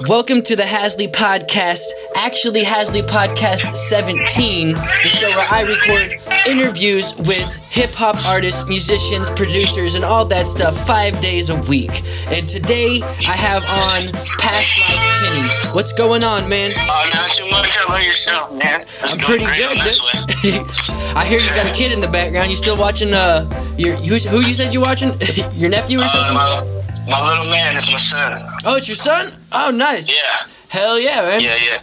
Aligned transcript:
Welcome 0.00 0.42
to 0.44 0.56
the 0.56 0.62
Hazzlee 0.62 1.12
Podcast, 1.12 1.82
actually 2.16 2.62
Hazzlee 2.64 3.06
Podcast 3.06 3.76
17, 3.76 4.72
the 4.74 4.80
show 5.08 5.28
where 5.28 5.46
I 5.50 5.62
record 5.62 6.18
interviews 6.48 7.14
with 7.16 7.54
hip 7.70 7.94
hop 7.94 8.16
artists, 8.26 8.66
musicians, 8.66 9.28
producers, 9.30 9.94
and 9.94 10.04
all 10.04 10.24
that 10.26 10.46
stuff 10.46 10.86
five 10.86 11.20
days 11.20 11.50
a 11.50 11.56
week. 11.62 11.90
And 12.30 12.48
today 12.48 13.02
I 13.02 13.36
have 13.36 13.62
on 13.64 14.12
Past 14.40 14.78
Life 14.80 15.20
Kenny. 15.20 15.74
What's 15.74 15.92
going 15.92 16.24
on, 16.24 16.48
man? 16.48 16.70
Oh, 16.74 17.10
not 17.14 17.30
too 17.30 17.48
much. 17.50 17.76
How 17.76 17.84
about 17.84 18.02
yourself, 18.04 18.52
man? 18.54 18.80
It's 18.80 19.12
I'm 19.12 19.18
pretty 19.18 19.44
good, 19.44 19.78
on 19.78 19.84
this 19.84 19.98
dude. 20.42 20.58
way. 20.58 20.64
I 21.14 21.26
hear 21.28 21.38
you 21.40 21.48
got 21.50 21.66
a 21.66 21.72
kid 21.72 21.92
in 21.92 22.00
the 22.00 22.08
background. 22.08 22.48
You 22.50 22.56
still 22.56 22.76
watching? 22.76 23.12
Uh, 23.12 23.46
your 23.76 23.96
who's, 23.96 24.24
who 24.24 24.40
you 24.40 24.54
said 24.54 24.72
you 24.72 24.80
watching? 24.80 25.12
your 25.52 25.68
nephew 25.70 26.00
or 26.00 26.04
Uh, 26.04 26.08
something? 26.08 26.34
my, 26.34 26.81
my 27.08 27.28
little 27.30 27.46
man 27.50 27.76
is 27.76 27.90
my 27.90 27.96
son. 27.96 28.38
Oh, 28.64 28.76
it's 28.76 28.88
your 28.88 28.94
son. 28.96 29.32
Oh, 29.52 29.70
nice. 29.70 30.10
Yeah, 30.10 30.46
Hell 30.68 30.98
yeah, 30.98 31.20
man. 31.22 31.40
yeah, 31.40 31.56
yeah. 31.56 31.80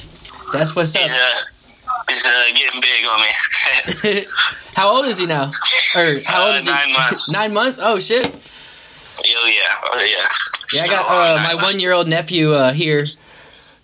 That's 0.53 0.75
what's 0.75 0.94
He's 0.94 1.05
up. 1.05 1.11
uh, 1.11 1.91
he's 2.09 2.25
uh, 2.25 2.45
getting 2.55 2.81
big 2.81 3.05
on 3.05 3.21
me. 3.21 4.23
how 4.75 4.88
old 4.95 5.05
is 5.05 5.17
he 5.17 5.27
now? 5.27 5.52
Or 5.95 6.16
how 6.25 6.45
old 6.47 6.55
Uh, 6.55 6.58
is 6.58 6.66
he? 6.66 6.71
nine 6.71 6.94
months. 6.94 7.31
Nine 7.31 7.53
months? 7.53 7.80
Oh 7.81 7.99
shit. 7.99 8.25
oh 8.25 9.47
yeah, 9.47 9.75
oh 9.84 9.99
yeah. 9.99 10.27
Yeah, 10.73 10.84
I 10.84 10.88
got 10.88 11.05
Oh, 11.08 11.36
uh, 11.36 11.44
my 11.44 11.55
one 11.55 11.80
year 11.80 11.94
old 11.94 12.08
nephew 12.08 12.52
uh, 12.52 12.72
here. 12.72 13.05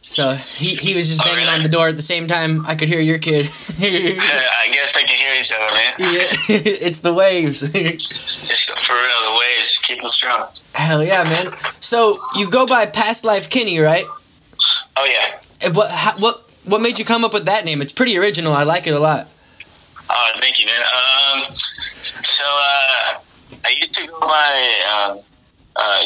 So 0.07 0.23
he, 0.57 0.75
he 0.75 0.93
was 0.93 1.07
just 1.07 1.19
Oh, 1.21 1.23
banging 1.23 1.45
really? 1.45 1.55
on 1.55 1.63
the 1.63 1.69
door 1.69 1.87
at 1.87 1.95
the 1.95 2.03
same 2.03 2.27
time 2.27 2.63
I 2.67 2.75
could 2.75 2.87
hear 2.87 2.99
your 2.99 3.17
kid. 3.17 3.47
I 3.79 4.69
guess 4.71 4.93
they 4.93 5.03
can 5.03 5.17
hear 5.17 5.33
each 5.39 5.51
other, 5.51 5.75
man. 5.75 5.93
Yeah, 5.99 6.55
it's 6.87 6.99
the 6.99 7.11
waves. 7.13 7.61
Just 7.61 8.85
for 8.85 8.93
real, 8.93 9.31
the 9.33 9.37
waves 9.39 9.77
keep 9.81 9.99
them 9.99 10.07
strong. 10.09 10.47
Hell 10.73 11.03
yeah, 11.03 11.23
man. 11.23 11.55
So 11.79 12.15
you 12.37 12.49
go 12.51 12.67
by 12.67 12.85
Past 12.85 13.25
Life 13.25 13.49
Kenny, 13.49 13.79
right? 13.79 14.05
Oh 14.95 15.09
yeah. 15.11 15.39
And 15.65 15.75
what 15.75 15.89
how, 15.89 16.13
what 16.19 16.41
what 16.65 16.81
made 16.81 16.99
you 16.99 17.05
come 17.05 17.25
up 17.25 17.33
with 17.33 17.45
that 17.45 17.65
name? 17.65 17.81
It's 17.81 17.91
pretty 17.91 18.15
original. 18.17 18.53
I 18.53 18.61
like 18.63 18.85
it 18.85 18.93
a 18.93 18.99
lot. 18.99 19.27
Oh, 20.07 20.31
thank 20.37 20.59
you, 20.59 20.67
man. 20.67 20.81
Um, 20.81 21.53
so 22.23 22.43
uh, 22.45 23.17
I 23.65 23.73
used 23.81 23.93
to 23.95 24.05
go 24.07 24.19
by 24.19 25.09
um, 25.09 25.19
uh, 25.75 26.03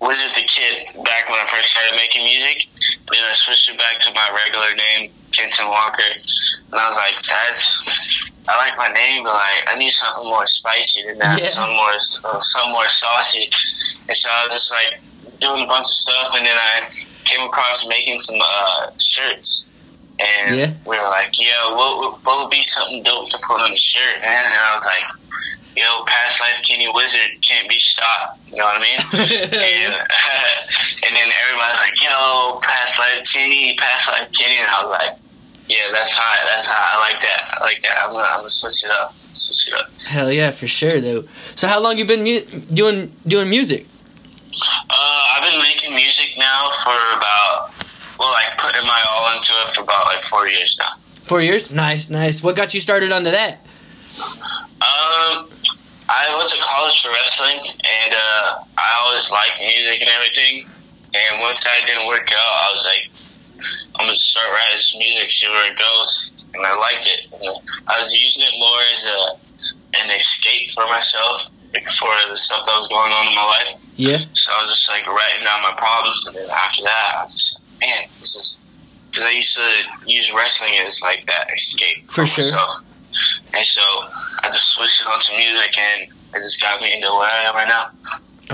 Wizard 0.00 0.34
the 0.34 0.42
Kid 0.48 0.86
back 1.04 1.28
when 1.28 1.38
I 1.38 1.46
first 1.50 1.70
started 1.70 1.94
making 1.96 2.24
music. 2.24 2.66
Then 3.12 3.22
I 3.24 3.32
switched 3.32 3.68
it 3.68 3.76
back 3.78 4.00
to 4.00 4.12
my 4.14 4.28
regular 4.44 4.74
name, 4.74 5.10
Kenton 5.32 5.68
Walker. 5.68 6.02
And 6.72 6.74
I 6.80 6.88
was 6.88 6.96
like, 6.96 7.16
that's 7.22 8.30
I 8.48 8.56
like 8.56 8.76
my 8.78 8.88
name, 8.88 9.22
but 9.24 9.34
like 9.34 9.62
I 9.68 9.78
need 9.78 9.90
something 9.90 10.24
more 10.24 10.46
spicy 10.46 11.04
than 11.04 11.18
that, 11.18 11.38
Yeah. 11.40 11.48
some 11.48 11.70
more 11.70 11.92
uh, 12.24 12.40
some 12.40 12.72
more 12.72 12.88
saucy. 12.88 13.50
And 14.08 14.16
so 14.16 14.28
I 14.32 14.44
was 14.46 14.54
just 14.54 14.70
like 14.72 15.00
doing 15.38 15.64
a 15.64 15.66
bunch 15.66 15.84
of 15.86 15.92
stuff, 15.92 16.34
and 16.34 16.46
then 16.46 16.56
I 16.56 16.88
came 17.24 17.46
across 17.46 17.86
making 17.88 18.18
some 18.20 18.38
uh, 18.42 18.90
shirts. 18.98 19.66
And 20.18 20.56
Yeah. 20.56 20.72
we 20.86 20.96
were 20.98 21.08
like, 21.08 21.38
yo, 21.40 21.46
what, 21.76 22.18
what 22.24 22.44
would 22.44 22.50
be 22.50 22.62
something 22.64 23.02
dope 23.02 23.28
to 23.30 23.38
put 23.46 23.60
on 23.60 23.70
the 23.70 23.76
shirt, 23.76 24.20
man? 24.22 24.44
And 24.46 24.54
I 24.54 24.76
was 24.76 24.84
like, 24.86 25.04
yo, 25.80 26.04
past 26.04 26.40
life 26.40 26.60
Kenny 26.62 26.88
Wizard 26.92 27.40
can't 27.40 27.68
be 27.68 27.78
stopped. 27.78 28.38
You 28.50 28.56
know 28.56 28.64
what 28.64 28.76
I 28.76 28.84
mean? 28.84 29.00
and, 29.16 29.94
and 31.04 31.12
then 31.16 31.28
everybody's 31.40 31.80
like, 31.80 31.96
yo, 32.02 32.60
past 32.60 32.98
life 32.98 33.24
Kenny, 33.32 33.76
past 33.76 34.08
life 34.08 34.30
Kenny. 34.32 34.58
And 34.58 34.68
I 34.68 34.84
was 34.84 34.90
like, 34.92 35.16
yeah, 35.68 35.88
that's 35.92 36.12
how, 36.12 36.34
that's 36.44 36.68
how 36.68 36.98
I 36.98 37.10
like 37.10 37.20
that. 37.22 37.48
I 37.48 37.64
like 37.64 37.82
that. 37.82 37.96
I'm 38.04 38.12
gonna, 38.12 38.28
I'm 38.28 38.38
gonna 38.40 38.50
switch 38.50 38.84
it 38.84 38.90
up. 38.90 39.14
Switch 39.32 39.68
it 39.68 39.74
up. 39.74 39.88
Hell 40.08 40.30
yeah, 40.30 40.50
for 40.50 40.66
sure, 40.66 41.00
though. 41.00 41.24
So 41.54 41.66
how 41.66 41.80
long 41.80 41.96
you 41.96 42.04
been 42.04 42.24
mu- 42.24 42.44
doing 42.74 43.12
doing 43.26 43.48
music? 43.48 43.86
Uh, 44.90 45.22
I've 45.36 45.50
been 45.50 45.60
making 45.62 45.94
music 45.94 46.34
now 46.36 46.70
for 46.82 46.98
about, 47.16 47.70
well, 48.18 48.32
like 48.32 48.58
putting 48.58 48.84
my 48.86 49.00
all 49.10 49.36
into 49.36 49.52
it 49.62 49.74
for 49.76 49.82
about 49.84 50.06
like 50.06 50.24
four 50.24 50.48
years 50.48 50.76
now. 50.78 50.90
Four 51.22 51.40
years. 51.40 51.72
Nice, 51.72 52.10
nice. 52.10 52.42
What 52.42 52.56
got 52.56 52.74
you 52.74 52.80
started 52.80 53.12
onto 53.12 53.30
that? 53.30 53.58
Um, 54.82 55.48
I 56.10 56.34
went 56.36 56.50
to 56.50 56.58
college 56.58 57.02
for 57.02 57.10
wrestling, 57.10 57.60
and 57.70 58.10
uh, 58.14 58.58
I 58.76 58.88
always 59.06 59.30
liked 59.30 59.60
music 59.60 60.02
and 60.02 60.10
everything. 60.10 60.66
And 61.14 61.40
once 61.40 61.62
that 61.62 61.86
didn't 61.86 62.06
work 62.06 62.26
out, 62.32 62.50
I 62.66 62.68
was 62.74 62.82
like, 62.84 63.04
I'm 63.98 64.06
gonna 64.06 64.14
start 64.14 64.46
writing 64.50 64.78
some 64.78 64.98
music, 64.98 65.30
see 65.30 65.48
where 65.48 65.70
it 65.70 65.78
goes. 65.78 66.32
And 66.54 66.66
I 66.66 66.74
liked 66.74 67.06
it. 67.06 67.26
And 67.32 67.54
I 67.86 67.98
was 67.98 68.12
using 68.14 68.42
it 68.42 68.54
more 68.58 68.80
as 68.94 69.04
a 69.06 69.20
an 70.02 70.10
escape 70.10 70.70
for 70.70 70.86
myself 70.86 71.46
for 71.98 72.10
the 72.28 72.36
stuff 72.36 72.64
that 72.66 72.74
was 72.76 72.88
going 72.88 73.12
on 73.12 73.26
in 73.28 73.34
my 73.34 73.44
life. 73.44 73.74
Yeah. 73.96 74.18
So 74.32 74.50
I 74.52 74.64
was 74.64 74.76
just 74.76 74.88
like 74.90 75.06
writing 75.06 75.44
down 75.44 75.62
my 75.62 75.72
problems, 75.76 76.26
and 76.26 76.36
then 76.36 76.46
after 76.50 76.82
that, 76.84 77.14
I 77.18 77.22
was 77.24 77.32
just 77.34 77.60
like, 77.60 77.88
man, 77.88 77.98
this 78.18 78.34
is 78.34 78.58
because 79.10 79.24
I 79.24 79.30
used 79.30 79.56
to 79.56 79.82
use 80.06 80.32
wrestling 80.34 80.74
as 80.84 81.00
like 81.02 81.26
that 81.26 81.48
escape 81.54 82.08
For 82.08 82.26
sure. 82.26 82.44
myself. 82.44 82.80
And 83.56 83.64
so 83.64 83.82
I 84.42 84.48
just 84.52 84.74
switched 84.74 85.00
it 85.00 85.06
on 85.06 85.20
to 85.20 85.36
music, 85.36 85.76
and 85.78 86.02
it 86.02 86.38
just 86.38 86.60
got 86.60 86.80
me 86.80 86.92
into 86.92 87.06
where 87.08 87.28
I 87.30 87.44
am 87.48 87.54
right 87.54 87.68
now. 87.68 87.90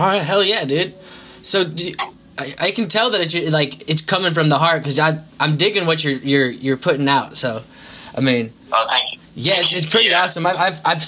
All 0.01 0.07
right. 0.09 0.23
Hell 0.23 0.43
yeah, 0.45 0.65
dude. 0.65 0.95
So 1.43 1.65
do 1.65 1.93
I, 2.39 2.55
I 2.61 2.71
can 2.73 2.89
tell 2.89 3.11
that 3.11 3.21
it's 3.21 3.35
like 3.51 3.89
it's 3.89 4.03
coming 4.03 4.35
from 4.35 4.49
the 4.49 4.59
heart 4.59 4.83
because 4.83 4.99
I 4.99 5.19
I'm 5.41 5.57
digging 5.57 5.87
what 5.87 6.03
you're 6.05 6.15
you're 6.15 6.51
you're 6.51 6.77
putting 6.77 7.09
out. 7.09 7.37
So, 7.37 7.63
I 8.17 8.21
mean, 8.21 8.53
Oh, 8.73 8.87
thank 8.91 9.13
you. 9.15 9.19
yeah, 9.35 9.55
it's, 9.61 9.73
it's 9.75 9.87
pretty 9.87 10.09
Yeah. 10.11 10.23
awesome. 10.25 10.45
I've, 10.47 10.57
I've 10.57 10.81
I've 10.85 11.05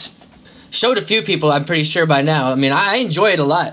showed 0.71 0.97
a 0.99 1.03
few 1.03 1.23
people. 1.23 1.51
I'm 1.51 1.65
pretty 1.65 1.85
sure 1.85 2.07
by 2.07 2.23
now. 2.23 2.51
I 2.51 2.55
mean, 2.55 2.73
I, 2.73 2.95
I 2.95 2.97
enjoy 2.99 3.33
it 3.33 3.41
a 3.41 3.45
lot. 3.45 3.73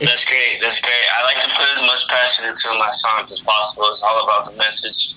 That's 0.00 0.24
great. 0.24 0.60
That's 0.62 0.80
great. 0.80 0.94
I 1.14 1.24
like 1.24 1.42
to 1.42 1.50
put 1.50 1.68
as 1.76 1.82
much 1.82 2.08
passion 2.08 2.46
into 2.48 2.68
my 2.78 2.88
songs 2.90 3.32
as 3.32 3.40
possible. 3.40 3.84
It's 3.90 4.02
all 4.02 4.24
about 4.24 4.50
the 4.50 4.56
message 4.56 5.14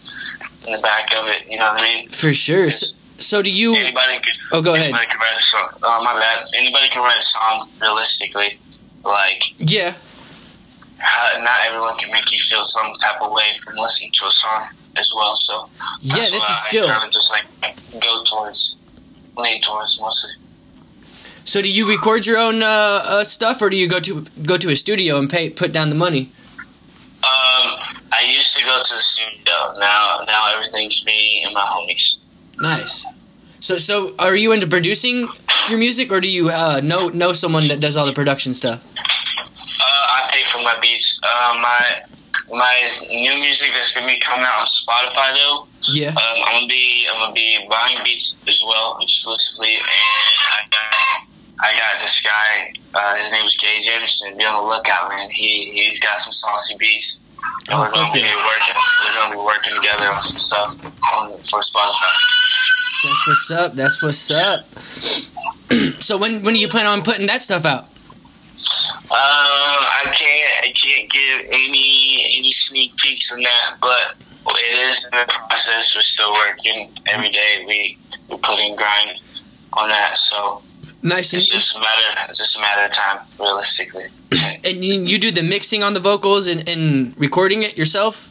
in 0.67 0.73
the 0.73 0.81
back 0.81 1.15
of 1.15 1.25
it. 1.29 1.49
You 1.49 1.57
know 1.57 1.71
what 1.71 1.81
I 1.81 1.85
mean? 1.85 2.07
For 2.09 2.33
sure. 2.33 2.69
So, 2.69 2.87
so 3.33 3.41
do 3.41 3.49
you? 3.49 3.75
Anybody 3.75 4.19
can. 4.19 4.33
Oh, 4.51 4.61
go 4.61 4.75
ahead. 4.75 4.89
Anybody 4.93 5.07
can 5.07 5.17
write 5.19 5.37
a 5.39 5.41
song. 5.41 5.79
Oh, 5.81 6.03
my 6.03 6.13
bad. 6.19 6.37
Anybody 6.55 6.87
can 6.89 7.01
write 7.01 7.17
a 7.19 7.23
song 7.23 7.67
realistically. 7.81 8.59
Like, 9.03 9.41
Yeah. 9.57 9.95
how, 10.99 11.41
not 11.41 11.57
everyone 11.65 11.97
can 11.97 12.11
make 12.11 12.31
you 12.31 12.37
feel 12.37 12.63
some 12.65 12.93
type 13.01 13.19
of 13.23 13.31
way 13.31 13.49
from 13.63 13.75
listening 13.77 14.11
to 14.19 14.27
a 14.27 14.31
song 14.31 14.67
as 14.97 15.11
well. 15.15 15.33
So 15.35 15.67
Yeah, 16.01 16.17
that's 16.17 16.31
a 16.31 16.37
why 16.37 16.43
skill. 16.67 16.87
I 16.87 17.09
just 17.11 17.31
like 17.31 17.45
go 17.99 18.23
towards, 18.23 18.75
lean 19.35 19.61
towards 19.61 19.99
mostly. 19.99 20.31
So 21.43 21.63
do 21.63 21.69
you 21.69 21.89
record 21.89 22.27
your 22.27 22.37
own 22.37 22.61
uh, 22.61 22.67
uh, 22.67 23.23
stuff, 23.23 23.63
or 23.63 23.71
do 23.71 23.77
you 23.77 23.87
go 23.89 23.99
to 23.99 24.25
go 24.45 24.57
to 24.57 24.69
a 24.69 24.75
studio 24.75 25.17
and 25.17 25.27
pay 25.27 25.49
put 25.49 25.73
down 25.73 25.89
the 25.89 25.95
money? 25.95 26.29
Um, 27.23 27.65
I 28.13 28.29
used 28.31 28.55
to 28.57 28.63
go 28.63 28.77
to 28.83 28.93
the 28.93 29.01
studio. 29.01 29.53
Now, 29.79 30.21
now 30.27 30.53
everything's 30.53 31.03
me 31.03 31.41
and 31.43 31.51
my 31.55 31.65
homies. 31.73 32.17
Nice. 32.59 33.05
So 33.63 33.77
so 33.77 34.13
are 34.19 34.35
you 34.35 34.51
into 34.51 34.67
producing 34.67 35.25
your 35.69 35.79
music, 35.79 36.11
or 36.11 36.19
do 36.19 36.27
you 36.27 36.49
uh, 36.49 36.81
know 36.83 37.07
know 37.07 37.31
someone 37.31 37.69
that 37.69 37.79
does 37.79 37.95
all 37.95 38.05
the 38.05 38.11
production 38.11 38.53
stuff? 38.53 38.83
Uh, 38.99 39.85
I 39.87 40.29
pay 40.33 40.43
for 40.51 40.61
my 40.61 40.77
beats. 40.81 41.17
Uh, 41.23 41.53
my 41.61 42.01
my 42.51 42.87
new 43.09 43.33
music 43.35 43.71
that's 43.73 43.93
gonna 43.93 44.05
be 44.05 44.19
coming 44.19 44.45
out 44.45 44.59
on 44.59 44.65
Spotify 44.65 45.31
though. 45.33 45.67
Yeah. 45.93 46.09
Um, 46.09 46.43
I'm 46.43 46.55
gonna 46.55 46.67
be 46.67 47.07
I'm 47.09 47.17
gonna 47.21 47.31
be 47.31 47.65
buying 47.69 47.99
beats 48.03 48.35
as 48.49 48.61
well 48.67 48.97
exclusively, 48.99 49.75
and 49.75 49.79
I 49.79 50.61
got 50.69 51.63
I 51.63 51.71
got 51.71 52.01
this 52.01 52.21
guy. 52.21 52.73
Uh, 52.93 53.15
his 53.15 53.31
name 53.31 53.45
is 53.45 53.55
Gage 53.55 53.87
Anderson. 53.87 54.37
Be 54.37 54.43
on 54.43 54.61
the 54.61 54.67
lookout, 54.67 55.07
man. 55.07 55.29
He 55.29 55.71
he's 55.71 56.01
got 56.01 56.19
some 56.19 56.33
saucy 56.33 56.75
beats. 56.77 57.21
And 57.69 57.75
Oh, 57.75 57.79
we're 57.81 57.91
gonna 57.91 58.13
be 58.13 58.21
working. 58.21 58.75
We're 59.05 59.13
gonna 59.15 59.35
be 59.35 59.41
working 59.41 59.75
together 59.75 60.05
on 60.05 60.21
some 60.21 60.37
stuff 60.37 60.69
on, 61.15 61.29
for 61.37 61.59
Spotify. 61.61 62.13
That's 63.03 63.27
what's 63.27 63.51
up. 63.51 63.73
That's 63.73 64.03
what's 64.03 64.31
up. 64.31 64.65
so 66.01 66.17
when 66.17 66.43
when 66.43 66.53
do 66.53 66.59
you 66.59 66.67
plan 66.67 66.85
on 66.85 67.01
putting 67.03 67.27
that 67.27 67.41
stuff 67.41 67.65
out? 67.65 67.83
Um, 67.83 69.09
I 69.11 70.03
can't 70.13 70.63
I 70.63 70.71
can't 70.73 71.09
give 71.11 71.47
any 71.51 72.37
any 72.37 72.51
sneak 72.51 72.95
peeks 72.97 73.31
on 73.31 73.41
that, 73.41 73.77
but 73.81 74.15
it 74.47 74.89
is 74.89 75.03
in 75.05 75.11
the 75.11 75.25
process. 75.27 75.95
We're 75.95 76.01
still 76.01 76.33
working 76.33 76.91
every 77.05 77.29
day. 77.29 77.63
We 77.67 77.97
we 78.29 78.37
put 78.37 78.59
in 78.59 78.75
grind 78.75 79.19
on 79.73 79.89
that, 79.89 80.15
so 80.15 80.61
Nice. 81.03 81.33
it's 81.33 81.49
just 81.49 81.75
a 81.75 81.79
matter 81.79 82.29
it's 82.29 82.37
just 82.39 82.57
a 82.57 82.61
matter 82.61 82.85
of 82.85 82.91
time, 82.91 83.19
realistically. 83.39 84.05
and 84.63 84.83
you, 84.83 85.01
you 85.01 85.19
do 85.19 85.31
the 85.31 85.43
mixing 85.43 85.83
on 85.83 85.93
the 85.93 85.99
vocals 85.99 86.47
and, 86.47 86.67
and 86.69 87.13
recording 87.19 87.63
it 87.63 87.77
yourself. 87.77 88.29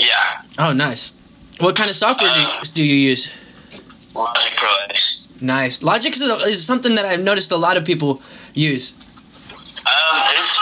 yeah, 0.00 0.42
Oh, 0.58 0.72
nice. 0.72 1.14
What 1.60 1.76
kind 1.76 1.88
of 1.88 1.94
software 1.96 2.34
do 2.34 2.40
you, 2.40 2.48
do 2.74 2.84
you 2.84 2.96
use? 3.10 3.30
Logic 4.14 4.52
Pro 4.56 4.68
X. 4.90 5.28
Nice. 5.40 5.82
Logic 5.82 6.12
is, 6.12 6.20
is 6.20 6.64
something 6.64 6.96
that 6.96 7.04
I've 7.04 7.22
noticed 7.22 7.52
a 7.52 7.56
lot 7.56 7.76
of 7.76 7.84
people 7.84 8.20
use. 8.54 8.92
Um, 9.86 10.20
it's 10.36 10.58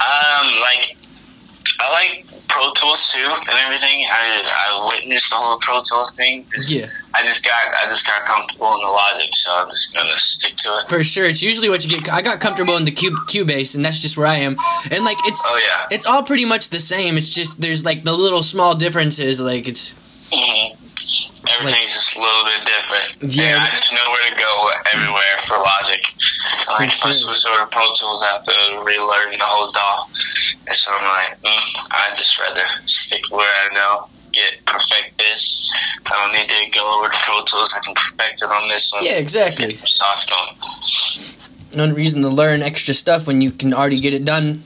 um 0.00 0.46
like 0.60 0.96
I 1.82 1.90
like 1.92 2.26
Pro 2.48 2.70
Tools 2.74 3.10
too 3.12 3.24
and 3.48 3.58
everything. 3.58 4.04
I 4.10 4.42
I 4.44 4.90
witnessed 4.94 5.30
the 5.30 5.36
whole 5.36 5.58
Pro 5.60 5.80
Tools 5.82 6.10
thing. 6.16 6.44
Yeah. 6.68 6.86
I 7.14 7.24
just 7.24 7.44
got 7.44 7.54
I 7.82 7.88
just 7.88 8.06
got 8.06 8.22
comfortable 8.24 8.74
in 8.74 8.80
the 8.82 8.86
Logic, 8.88 9.34
so 9.34 9.50
I'm 9.52 9.68
just 9.68 9.94
gonna 9.94 10.18
stick 10.18 10.56
to 10.56 10.68
it. 10.78 10.88
For 10.88 11.02
sure, 11.02 11.24
it's 11.24 11.42
usually 11.42 11.68
what 11.70 11.84
you 11.86 11.98
get. 12.00 12.12
I 12.12 12.20
got 12.22 12.40
comfortable 12.40 12.76
in 12.76 12.84
the 12.84 12.90
Cube 12.90 13.14
Cubase, 13.28 13.74
and 13.74 13.84
that's 13.84 14.00
just 14.00 14.16
where 14.18 14.26
I 14.26 14.36
am. 14.36 14.56
And 14.90 15.04
like, 15.04 15.18
it's 15.24 15.42
Oh 15.46 15.56
yeah. 15.68 15.86
it's 15.90 16.04
all 16.06 16.22
pretty 16.22 16.44
much 16.44 16.68
the 16.70 16.80
same. 16.80 17.16
It's 17.16 17.30
just 17.34 17.60
there's 17.60 17.84
like 17.84 18.04
the 18.04 18.12
little 18.12 18.42
small 18.42 18.74
differences. 18.74 19.40
Like 19.40 19.66
it's 19.66 19.94
hmm 20.32 20.59
Everything's 21.58 21.92
just 21.92 22.16
a 22.16 22.20
little 22.20 22.44
bit 22.44 22.60
different. 22.66 23.34
Yeah. 23.34 23.54
And 23.56 23.62
I 23.62 23.70
just 23.70 23.92
know 23.92 24.06
where 24.10 24.30
to 24.30 24.36
go 24.36 24.70
everywhere 24.92 25.36
for 25.48 25.56
Logic. 25.58 26.02
Like 26.68 26.80
I 26.80 26.86
sure. 26.88 27.12
switch 27.12 27.44
over 27.46 27.64
to 27.64 27.66
Pro 27.70 27.86
Tools, 27.94 28.22
I 28.22 28.32
have 28.38 28.44
to 28.44 28.52
relearn 28.84 29.32
the 29.38 29.44
whole 29.44 29.70
DAW. 29.70 30.04
And 30.68 30.76
so 30.76 30.90
I'm 30.92 31.04
like, 31.04 31.40
mm, 31.42 31.88
I'd 31.90 32.14
just 32.16 32.38
rather 32.38 32.62
stick 32.86 33.22
where 33.30 33.48
I 33.48 33.74
know. 33.74 34.06
Get 34.32 34.64
perfect 34.64 35.18
this. 35.18 35.74
I 36.06 36.10
don't 36.10 36.32
need 36.32 36.48
to 36.48 36.70
go 36.78 36.98
over 37.00 37.10
to 37.10 37.18
Pro 37.18 37.42
Tools. 37.44 37.74
I 37.74 37.80
can 37.80 37.94
perfect 37.94 38.42
it 38.42 38.50
on 38.50 38.68
this 38.68 38.92
one. 38.92 39.04
yeah, 39.04 39.16
exactly. 39.18 39.74
Soft. 39.74 40.32
No 41.74 41.92
reason 41.92 42.22
to 42.22 42.28
learn 42.28 42.62
extra 42.62 42.94
stuff 42.94 43.26
when 43.26 43.40
you 43.40 43.50
can 43.50 43.74
already 43.74 43.98
get 43.98 44.14
it 44.14 44.24
done 44.24 44.62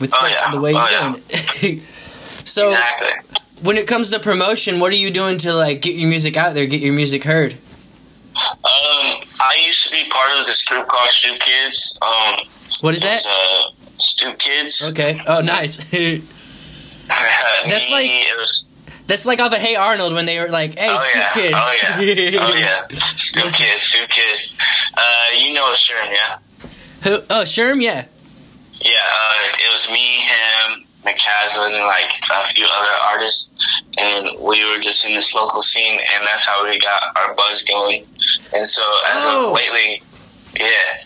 with 0.00 0.12
Oh, 0.14 0.26
yeah. 0.26 0.50
the 0.50 0.60
way 0.60 0.72
Oh, 0.74 0.78
you're 0.80 0.90
yeah. 0.90 1.12
doing 1.60 1.78
it. 1.78 1.82
so 2.48 2.66
Exactly. 2.68 3.10
When 3.62 3.76
it 3.76 3.86
comes 3.86 4.10
to 4.10 4.20
promotion, 4.20 4.80
what 4.80 4.92
are 4.92 4.96
you 4.96 5.10
doing 5.10 5.38
to 5.38 5.52
like 5.54 5.80
get 5.82 5.94
your 5.94 6.08
music 6.08 6.36
out 6.36 6.54
there, 6.54 6.66
get 6.66 6.80
your 6.80 6.94
music 6.94 7.24
heard? 7.24 7.54
Um, 7.54 7.58
I 8.64 9.62
used 9.66 9.84
to 9.84 9.90
be 9.90 10.04
part 10.10 10.38
of 10.38 10.46
this 10.46 10.62
group 10.62 10.86
called 10.86 11.08
Stoop 11.08 11.38
Kids. 11.40 11.98
Um, 12.00 12.34
What 12.80 12.94
is 12.94 13.00
that? 13.00 13.26
uh, 13.26 13.70
Stoop 13.96 14.38
Kids. 14.38 14.88
Okay. 14.90 15.20
Oh, 15.26 15.40
nice. 15.40 15.78
That's 17.08 17.90
like- 17.90 18.10
That's 19.06 19.24
like 19.26 19.40
off 19.40 19.52
of 19.52 19.58
Hey 19.58 19.74
Arnold 19.76 20.12
when 20.12 20.26
they 20.26 20.38
were 20.38 20.48
like, 20.48 20.78
"Hey, 20.78 20.88
oh 20.90 20.96
Stoop 20.98 21.14
yeah, 21.16 21.32
Kid." 21.32 21.52
oh 21.56 21.72
yeah, 21.82 22.40
oh 22.42 22.54
yeah, 22.54 22.86
Stoop 23.16 23.52
Kids, 23.54 23.82
Stoop 23.82 24.08
Kids. 24.10 24.54
Uh, 24.96 25.26
you 25.38 25.54
know 25.54 25.72
Sherm, 25.72 26.12
yeah, 26.12 26.38
Who? 27.04 27.14
Oh, 27.30 27.42
Sherm, 27.44 27.80
yeah. 27.82 28.04
yeah. 28.82 28.90
Uh, 29.00 29.46
it 29.48 29.72
was 29.72 29.88
me, 29.90 30.20
him, 30.20 30.84
McCaslin, 31.08 31.74
and 31.74 31.84
like 31.84 32.10
a 32.30 32.44
few 32.54 32.64
other 32.66 32.96
artists, 33.12 33.48
and 33.96 34.28
we 34.40 34.64
were 34.70 34.78
just 34.80 35.04
in 35.06 35.14
this 35.14 35.34
local 35.34 35.62
scene, 35.62 35.98
and 36.14 36.26
that's 36.26 36.44
how 36.46 36.64
we 36.68 36.78
got 36.78 37.02
our 37.16 37.34
buzz 37.34 37.62
going. 37.62 38.04
And 38.54 38.66
so 38.66 38.82
as 39.08 39.22
Oh. 39.24 39.48
of 39.48 39.52
lately, 39.54 40.02
yeah. 40.58 40.98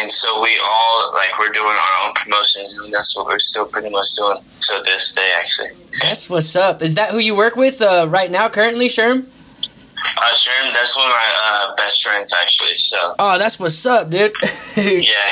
And 0.00 0.12
so 0.12 0.40
we 0.40 0.56
all 0.64 1.12
like 1.14 1.36
we're 1.40 1.48
doing 1.48 1.66
our 1.66 2.06
own 2.06 2.14
promotions, 2.14 2.78
and 2.78 2.92
that's 2.94 3.16
what 3.16 3.26
we're 3.26 3.40
still 3.40 3.66
pretty 3.66 3.90
much 3.90 4.12
doing 4.14 4.36
to 4.60 4.82
this 4.84 5.10
day, 5.12 5.32
actually. 5.36 5.70
That's 6.00 6.30
what's 6.30 6.54
up. 6.54 6.82
Is 6.82 6.94
that 6.94 7.10
who 7.10 7.18
you 7.18 7.34
work 7.34 7.56
with 7.56 7.82
uh, 7.82 8.06
right 8.08 8.30
now, 8.30 8.48
currently, 8.48 8.86
Sherm? 8.86 9.26
Uh, 10.18 10.32
Sherm, 10.32 10.72
that's 10.72 10.96
one 10.96 11.06
of 11.06 11.12
my 11.12 11.32
uh, 11.44 11.74
best 11.76 12.02
friends, 12.02 12.32
actually. 12.32 12.74
So 12.76 13.14
Oh, 13.18 13.38
that's 13.38 13.58
what's 13.58 13.84
up, 13.86 14.10
dude. 14.10 14.32
yeah, 14.76 14.82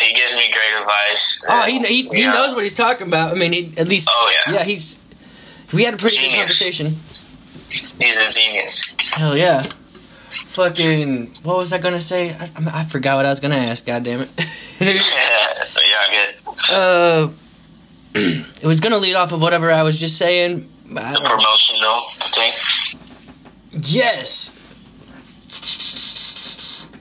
he 0.00 0.14
gives 0.14 0.34
me 0.36 0.50
great 0.52 0.80
advice. 0.80 1.44
oh, 1.48 1.64
he 1.66 1.78
he, 1.80 2.08
he 2.08 2.22
knows 2.24 2.54
what 2.54 2.62
he's 2.62 2.74
talking 2.74 3.08
about. 3.08 3.32
I 3.32 3.34
mean, 3.34 3.52
he, 3.52 3.72
at 3.78 3.88
least 3.88 4.08
Oh 4.10 4.32
yeah, 4.46 4.52
yeah, 4.54 4.64
he's. 4.64 4.98
We 5.72 5.84
had 5.84 5.94
a 5.94 5.96
pretty 5.96 6.18
good 6.18 6.34
conversation. 6.34 6.86
he's 6.88 8.18
a 8.18 8.28
genius. 8.30 8.94
Hell 9.14 9.36
yeah. 9.36 9.62
Fucking, 10.46 11.26
what 11.42 11.56
was 11.56 11.72
I 11.72 11.78
gonna 11.78 12.00
say? 12.00 12.30
I, 12.30 12.48
I 12.72 12.84
forgot 12.84 13.16
what 13.16 13.26
I 13.26 13.30
was 13.30 13.40
gonna 13.40 13.56
ask. 13.56 13.84
God 13.86 14.02
damn 14.04 14.20
it. 14.22 14.32
yeah, 14.80 14.94
good. 16.10 16.34
uh, 16.72 17.28
it 18.14 18.64
was 18.66 18.80
gonna 18.80 18.98
lead 18.98 19.14
off 19.14 19.32
of 19.32 19.40
whatever 19.42 19.70
I 19.70 19.82
was 19.82 19.98
just 19.98 20.16
saying. 20.18 20.68
The 20.86 21.20
promotional 21.24 22.02
thing. 22.34 22.52
Yes. 23.72 24.56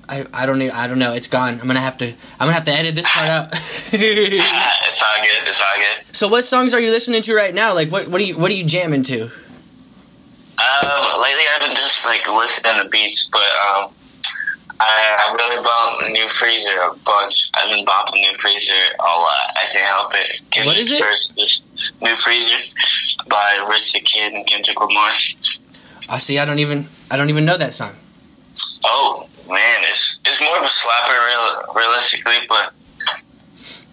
I, 0.10 0.26
I 0.34 0.46
don't 0.48 0.62
even, 0.62 0.76
I 0.76 0.88
don't 0.88 0.98
know. 0.98 1.14
It's 1.14 1.28
gone. 1.28 1.60
I'm 1.62 1.68
gonna 1.68 1.80
have 1.80 1.98
to 2.00 2.08
I'm 2.08 2.16
gonna 2.40 2.54
have 2.54 2.64
to 2.66 2.74
edit 2.74 2.96
this 2.96 3.08
part 3.08 3.30
out. 3.30 3.50
it's 3.54 5.04
all 5.04 5.24
good. 5.24 5.48
It's 5.48 5.62
all 5.62 5.78
good. 5.78 6.16
so 6.16 6.28
what 6.28 6.44
songs 6.44 6.74
are 6.74 6.80
you 6.80 6.90
listening 6.90 7.22
to 7.22 7.36
right 7.36 7.54
now? 7.54 7.76
Like 7.76 7.92
what 7.92 8.08
what 8.08 8.20
are 8.20 8.24
you 8.24 8.38
what 8.38 8.50
are 8.50 8.56
you 8.56 8.64
jamming 8.64 9.04
to? 9.04 9.22
Um, 9.24 11.22
lately 11.22 11.44
I've 11.54 11.62
been 11.62 11.76
just 11.76 12.06
like 12.06 12.28
listening 12.28 12.84
to 12.84 12.90
beats, 12.90 13.30
but 13.32 13.40
um, 13.40 13.94
I, 14.80 15.30
I 15.30 15.34
really 15.36 15.64
bumped 15.64 16.12
New 16.12 16.28
Freezer 16.28 16.80
a 16.82 16.96
bunch. 17.06 17.52
I've 17.54 17.70
been 17.70 17.86
bumping 17.86 18.22
New 18.22 18.38
Freezer 18.40 18.74
a 18.74 19.04
lot. 19.04 19.54
I 19.56 19.66
can't 19.72 19.86
help 19.86 20.12
it. 20.16 20.66
What 20.66 20.78
is 20.78 20.92
it? 20.92 21.02
First, 21.02 21.38
New 22.02 22.16
Freezer 22.16 22.58
by 23.30 23.68
Rich 23.70 23.94
the 23.94 24.00
Kid 24.00 24.34
and 24.34 24.46
Kendrick 24.48 24.80
Lamar. 24.82 25.12
I 26.10 26.18
see. 26.18 26.40
I 26.40 26.46
don't 26.46 26.60
even 26.60 26.88
I 27.12 27.18
don't 27.18 27.30
even 27.30 27.46
know 27.46 27.58
that 27.58 27.74
song. 27.74 27.94
Oh 28.86 29.28
man, 29.48 29.84
it's 29.84 30.20
it's 30.26 30.42
more 30.42 30.58
of 30.58 30.64
a 30.64 30.68
slapper, 30.68 31.18
real, 31.28 31.74
realistically, 31.76 32.38
but 32.48 32.74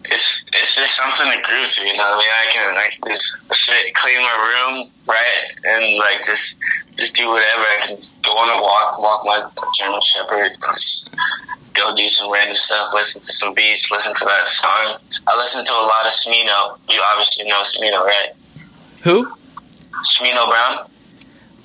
it's 0.04 0.40
it's 0.52 0.76
just 0.76 0.96
something 0.96 1.26
to 1.26 1.42
groove 1.42 1.70
to. 1.70 1.86
You 1.86 1.96
know, 1.96 2.04
I 2.04 2.18
mean, 2.18 2.30
I 2.30 2.46
can 2.52 2.74
like 2.74 2.98
just 3.06 3.36
sit, 3.52 3.94
clean 3.94 4.20
my 4.20 4.36
room, 4.36 4.90
right, 5.06 5.44
and 5.64 5.98
like 5.98 6.24
just 6.24 6.56
just 6.96 7.14
do 7.14 7.28
whatever. 7.28 7.62
I 7.62 7.76
can 7.86 7.96
go 8.22 8.30
on 8.32 8.50
a 8.50 8.62
walk, 8.62 8.98
walk 9.00 9.24
my 9.24 9.64
German 9.76 10.00
Shepherd, 10.00 10.52
go 11.74 11.94
do 11.94 12.08
some 12.08 12.32
random 12.32 12.54
stuff, 12.54 12.88
listen 12.94 13.20
to 13.22 13.32
some 13.32 13.54
beats, 13.54 13.90
listen 13.90 14.14
to 14.14 14.24
that 14.24 14.48
song. 14.48 14.98
I 15.26 15.36
listen 15.36 15.64
to 15.64 15.72
a 15.72 15.86
lot 15.86 16.06
of 16.06 16.12
Smino. 16.12 16.78
You 16.88 17.02
obviously 17.12 17.48
know 17.48 17.62
Smino, 17.62 18.04
right? 18.04 18.30
Who? 19.02 19.26
Smino 20.04 20.46
Brown, 20.46 20.86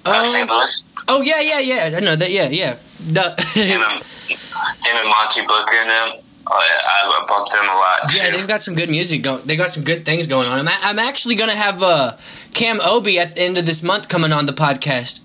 out 0.05 0.21
of 0.21 0.27
St. 0.27 0.49
Louis. 0.49 0.83
oh 1.07 1.21
yeah 1.21 1.41
yeah 1.41 1.59
yeah. 1.59 1.97
I 1.97 1.99
know 1.99 2.15
that. 2.15 2.31
Yeah 2.31 2.49
yeah. 2.49 2.77
Him 3.03 3.81
and 3.81 4.01
him 4.01 4.95
and 4.95 5.09
Monte 5.09 5.41
Booker 5.47 5.75
and 5.75 5.89
them. 5.89 6.23
Oh, 6.47 6.53
I, 6.53 7.21
I 7.21 7.25
bumped 7.27 7.51
them 7.51 7.63
a 7.65 7.67
lot. 7.67 8.15
yeah, 8.15 8.29
too. 8.31 8.37
they've 8.37 8.47
got 8.47 8.61
some 8.61 8.75
good 8.75 8.89
music 8.89 9.21
going. 9.23 9.41
They 9.45 9.55
got 9.55 9.69
some 9.69 9.83
good 9.83 10.05
things 10.05 10.27
going 10.27 10.47
on. 10.47 10.59
I'm, 10.59 10.67
a- 10.67 10.79
I'm 10.83 10.99
actually 10.99 11.35
gonna 11.35 11.55
have 11.55 11.81
uh, 11.83 12.17
Cam 12.53 12.79
O'bi 12.81 13.19
at 13.19 13.35
the 13.35 13.41
end 13.43 13.57
of 13.57 13.65
this 13.65 13.81
month 13.83 14.09
coming 14.09 14.31
on 14.31 14.45
the 14.47 14.53
podcast. 14.53 15.19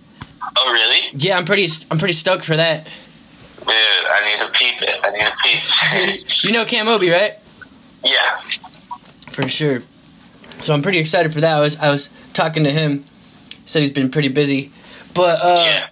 Oh, 0.59 0.73
really? 0.73 1.09
Yeah, 1.15 1.37
I'm 1.39 1.45
pretty 1.45 1.69
I'm 1.91 1.99
pretty 1.99 2.13
stoked 2.15 2.45
for 2.45 2.57
that. 2.57 2.85
Dude, 2.85 3.69
I 3.69 4.31
need 4.31 4.47
to 4.47 4.53
peep 4.53 4.75
it. 4.83 5.01
I 5.03 5.11
need 5.11 5.25
to 5.25 5.37
peep. 5.43 6.45
You 6.45 6.53
know 6.53 6.65
Cam 6.65 6.87
O'bi, 6.89 7.11
right? 7.11 7.33
yeah. 8.05 8.41
For 9.31 9.49
sure. 9.49 9.83
So 10.63 10.73
I'm 10.73 10.83
pretty 10.83 10.99
excited 10.99 11.33
for 11.33 11.41
that. 11.41 11.57
I 11.57 11.61
was 11.61 11.79
I 11.79 11.91
was 11.91 12.09
talking 12.33 12.65
to 12.65 12.71
him. 12.71 13.05
Said 13.65 13.83
he's 13.83 13.91
been 13.91 14.11
pretty 14.11 14.29
busy, 14.29 14.71
but 15.15 15.39
uh, 15.43 15.65
Yeah. 15.67 15.89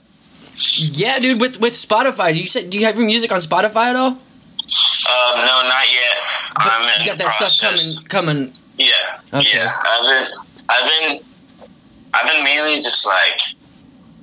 Yeah, 0.78 1.18
dude. 1.18 1.40
With 1.40 1.60
with 1.60 1.74
Spotify, 1.74 2.32
do 2.32 2.40
you 2.40 2.46
said 2.46 2.70
do 2.70 2.78
you 2.78 2.86
have 2.86 2.96
your 2.96 3.06
music 3.06 3.32
on 3.32 3.38
Spotify 3.38 3.86
at 3.86 3.96
all? 3.96 4.08
Um, 4.08 5.36
no, 5.36 5.62
not 5.68 5.84
yet. 5.92 6.16
I'm 6.56 7.00
in 7.00 7.04
you 7.04 7.10
got 7.10 7.18
that 7.18 7.30
stuff 7.30 7.58
process. 7.58 7.98
coming 8.08 8.44
coming. 8.44 8.52
Yeah. 8.78 9.20
Okay. 9.32 9.48
Yeah. 9.52 9.72
I've 9.84 10.06
been, 10.06 10.28
I've 10.68 10.88
been, 10.88 11.20
I've 12.14 12.26
been 12.30 12.44
mainly 12.44 12.80
just 12.80 13.06
like 13.06 13.40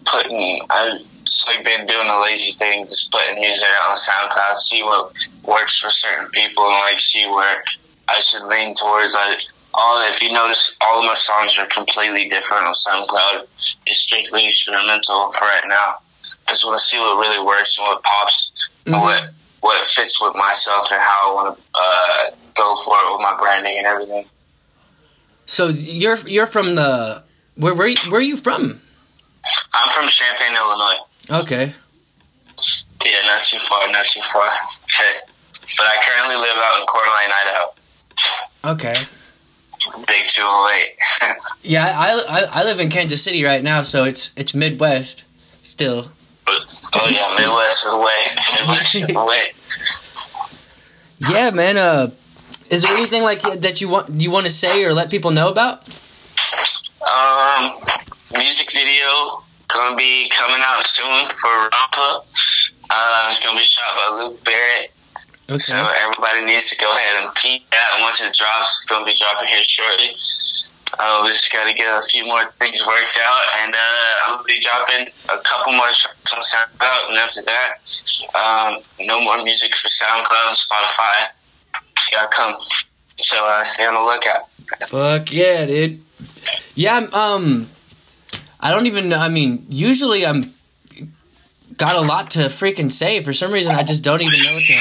putting. 0.05 0.61
I've 0.69 1.01
like 1.47 1.63
been 1.63 1.85
doing 1.85 2.07
the 2.07 2.21
lazy 2.23 2.53
thing, 2.53 2.85
just 2.85 3.11
putting 3.11 3.39
music 3.39 3.67
out 3.81 3.91
on 3.91 3.97
SoundCloud, 3.97 4.55
see 4.55 4.81
what 4.81 5.15
works 5.43 5.79
for 5.79 5.89
certain 5.89 6.29
people, 6.29 6.63
and 6.63 6.73
like 6.91 6.99
see 6.99 7.27
where 7.27 7.63
I 8.07 8.19
should 8.19 8.43
lean 8.43 8.73
towards. 8.73 9.13
Like 9.13 9.37
all, 9.73 10.09
if 10.09 10.21
you 10.23 10.31
notice, 10.31 10.77
all 10.81 10.99
of 10.99 11.05
my 11.05 11.13
songs 11.13 11.57
are 11.59 11.67
completely 11.67 12.27
different 12.27 12.65
on 12.65 12.73
SoundCloud. 12.73 13.43
It's 13.85 13.99
strictly 13.99 14.45
instrumental 14.45 15.31
for 15.33 15.45
right 15.45 15.65
now. 15.67 15.97
I 16.51 16.53
just 16.53 16.65
want 16.65 16.77
to 16.77 16.85
see 16.85 16.97
what 16.99 17.17
really 17.17 17.39
works 17.45 17.77
and 17.77 17.87
what 17.87 18.03
pops, 18.03 18.51
and 18.85 18.95
Mhm. 18.95 19.01
what 19.01 19.23
what 19.61 19.87
fits 19.87 20.19
with 20.19 20.35
myself 20.35 20.91
and 20.91 21.01
how 21.01 21.31
I 21.31 21.33
want 21.33 21.55
to 21.55 21.63
uh, 21.79 22.35
go 22.57 22.75
for 22.83 22.93
it 23.05 23.11
with 23.13 23.21
my 23.21 23.35
branding 23.39 23.77
and 23.77 23.87
everything. 23.87 24.25
So 25.45 25.67
you're 25.69 26.17
you're 26.27 26.47
from 26.47 26.75
the 26.75 27.23
where 27.55 27.73
where 27.73 27.95
where 28.09 28.19
are 28.19 28.23
you 28.33 28.35
from? 28.35 28.81
I'm 29.73 29.89
from 29.93 30.09
Champaign, 30.09 30.57
Illinois. 30.57 30.99
Okay. 31.43 31.73
Yeah, 33.05 33.19
not 33.27 33.43
too 33.43 33.59
far, 33.59 33.89
not 33.91 34.05
too 34.05 34.21
far. 34.33 34.49
But 35.77 35.85
I 35.87 35.95
currently 36.05 36.35
live 36.35 36.57
out 36.57 36.79
in 36.81 36.85
Coeur 36.87 37.05
d'Alene, 37.05 37.31
Idaho. 37.41 37.73
Okay. 38.73 38.97
Big 40.05 40.27
208. 40.27 40.97
Yeah, 41.63 41.85
I, 41.85 42.09
I 42.29 42.61
I 42.61 42.63
live 42.63 42.79
in 42.81 42.89
Kansas 42.89 43.23
City 43.23 43.43
right 43.45 43.63
now, 43.63 43.83
so 43.83 44.03
it's 44.03 44.31
it's 44.35 44.53
Midwest 44.53 45.23
still. 45.63 46.11
But, 46.45 46.89
oh, 46.93 47.09
yeah, 47.09 47.35
Midwest 47.37 47.85
is 47.85 47.91
the 47.91 47.97
way. 47.97 48.21
Midwest 48.59 48.95
is 48.95 49.07
the 49.07 49.25
way. 49.25 49.53
Yeah, 51.29 51.51
man. 51.51 51.77
Uh, 51.77 52.11
is 52.69 52.83
there 52.83 52.93
anything 52.93 53.23
like 53.23 53.41
that 53.41 53.81
you 53.81 53.89
want 53.89 54.17
Do 54.17 54.23
you 54.23 54.31
want 54.31 54.45
to 54.45 54.51
say 54.51 54.83
or 54.85 54.93
let 54.93 55.11
people 55.11 55.31
know 55.31 55.49
about? 55.49 55.87
Um, 57.03 57.73
music 58.33 58.71
video 58.71 59.43
gonna 59.67 59.95
be 59.95 60.29
coming 60.29 60.61
out 60.63 60.85
soon 60.87 61.27
for 61.39 61.69
Rampa. 61.69 62.25
Uh, 62.89 63.27
it's 63.29 63.43
gonna 63.43 63.57
be 63.57 63.63
shot 63.63 63.95
by 63.95 64.23
Luke 64.23 64.43
Barrett. 64.43 64.91
Okay. 65.49 65.57
So 65.57 65.75
everybody 65.75 66.45
needs 66.45 66.69
to 66.69 66.77
go 66.77 66.91
ahead 66.91 67.23
and 67.23 67.35
peek 67.35 67.69
that. 67.71 67.91
And 67.95 68.03
once 68.03 68.21
it 68.21 68.33
drops, 68.33 68.81
it's 68.81 68.85
gonna 68.85 69.05
be 69.05 69.13
dropping 69.13 69.47
here 69.47 69.63
shortly. 69.63 70.15
Uh, 70.99 71.21
we 71.23 71.29
just 71.29 71.51
got 71.51 71.65
to 71.65 71.73
get 71.73 71.87
a 71.87 72.01
few 72.07 72.25
more 72.25 72.45
things 72.59 72.85
worked 72.85 73.19
out, 73.23 73.43
and 73.61 73.73
uh, 73.73 73.77
I'm 74.25 74.35
gonna 74.35 74.43
be 74.43 74.59
dropping 74.59 75.07
a 75.33 75.41
couple 75.43 75.73
more 75.73 75.87
tracks 75.91 76.33
on 76.33 76.41
SoundCloud, 76.41 77.09
and 77.09 77.17
after 77.17 77.41
that, 77.43 77.77
um, 78.35 78.81
no 79.07 79.21
more 79.21 79.43
music 79.43 79.75
for 79.75 79.87
SoundCloud 79.87 80.47
and 80.47 80.57
Spotify. 80.57 81.27
Gotta 82.11 82.27
come. 82.35 82.53
So 83.17 83.37
uh, 83.39 83.63
stay 83.63 83.85
on 83.85 83.93
the 83.93 84.01
lookout. 84.01 84.49
Fuck 84.89 85.31
yeah, 85.31 85.65
dude. 85.65 86.01
Yeah, 86.75 87.07
um, 87.13 87.67
I 88.59 88.71
don't 88.71 88.87
even 88.87 89.09
know. 89.09 89.17
I 89.17 89.29
mean, 89.29 89.65
usually 89.69 90.25
I'm 90.25 90.53
got 91.77 91.95
a 91.95 92.01
lot 92.01 92.31
to 92.31 92.39
freaking 92.41 92.91
say. 92.91 93.21
For 93.21 93.33
some 93.33 93.51
reason, 93.51 93.75
I 93.75 93.83
just 93.83 94.03
don't 94.03 94.21
even 94.21 94.43
know 94.43 94.53
what 94.53 94.65
to 94.67 94.73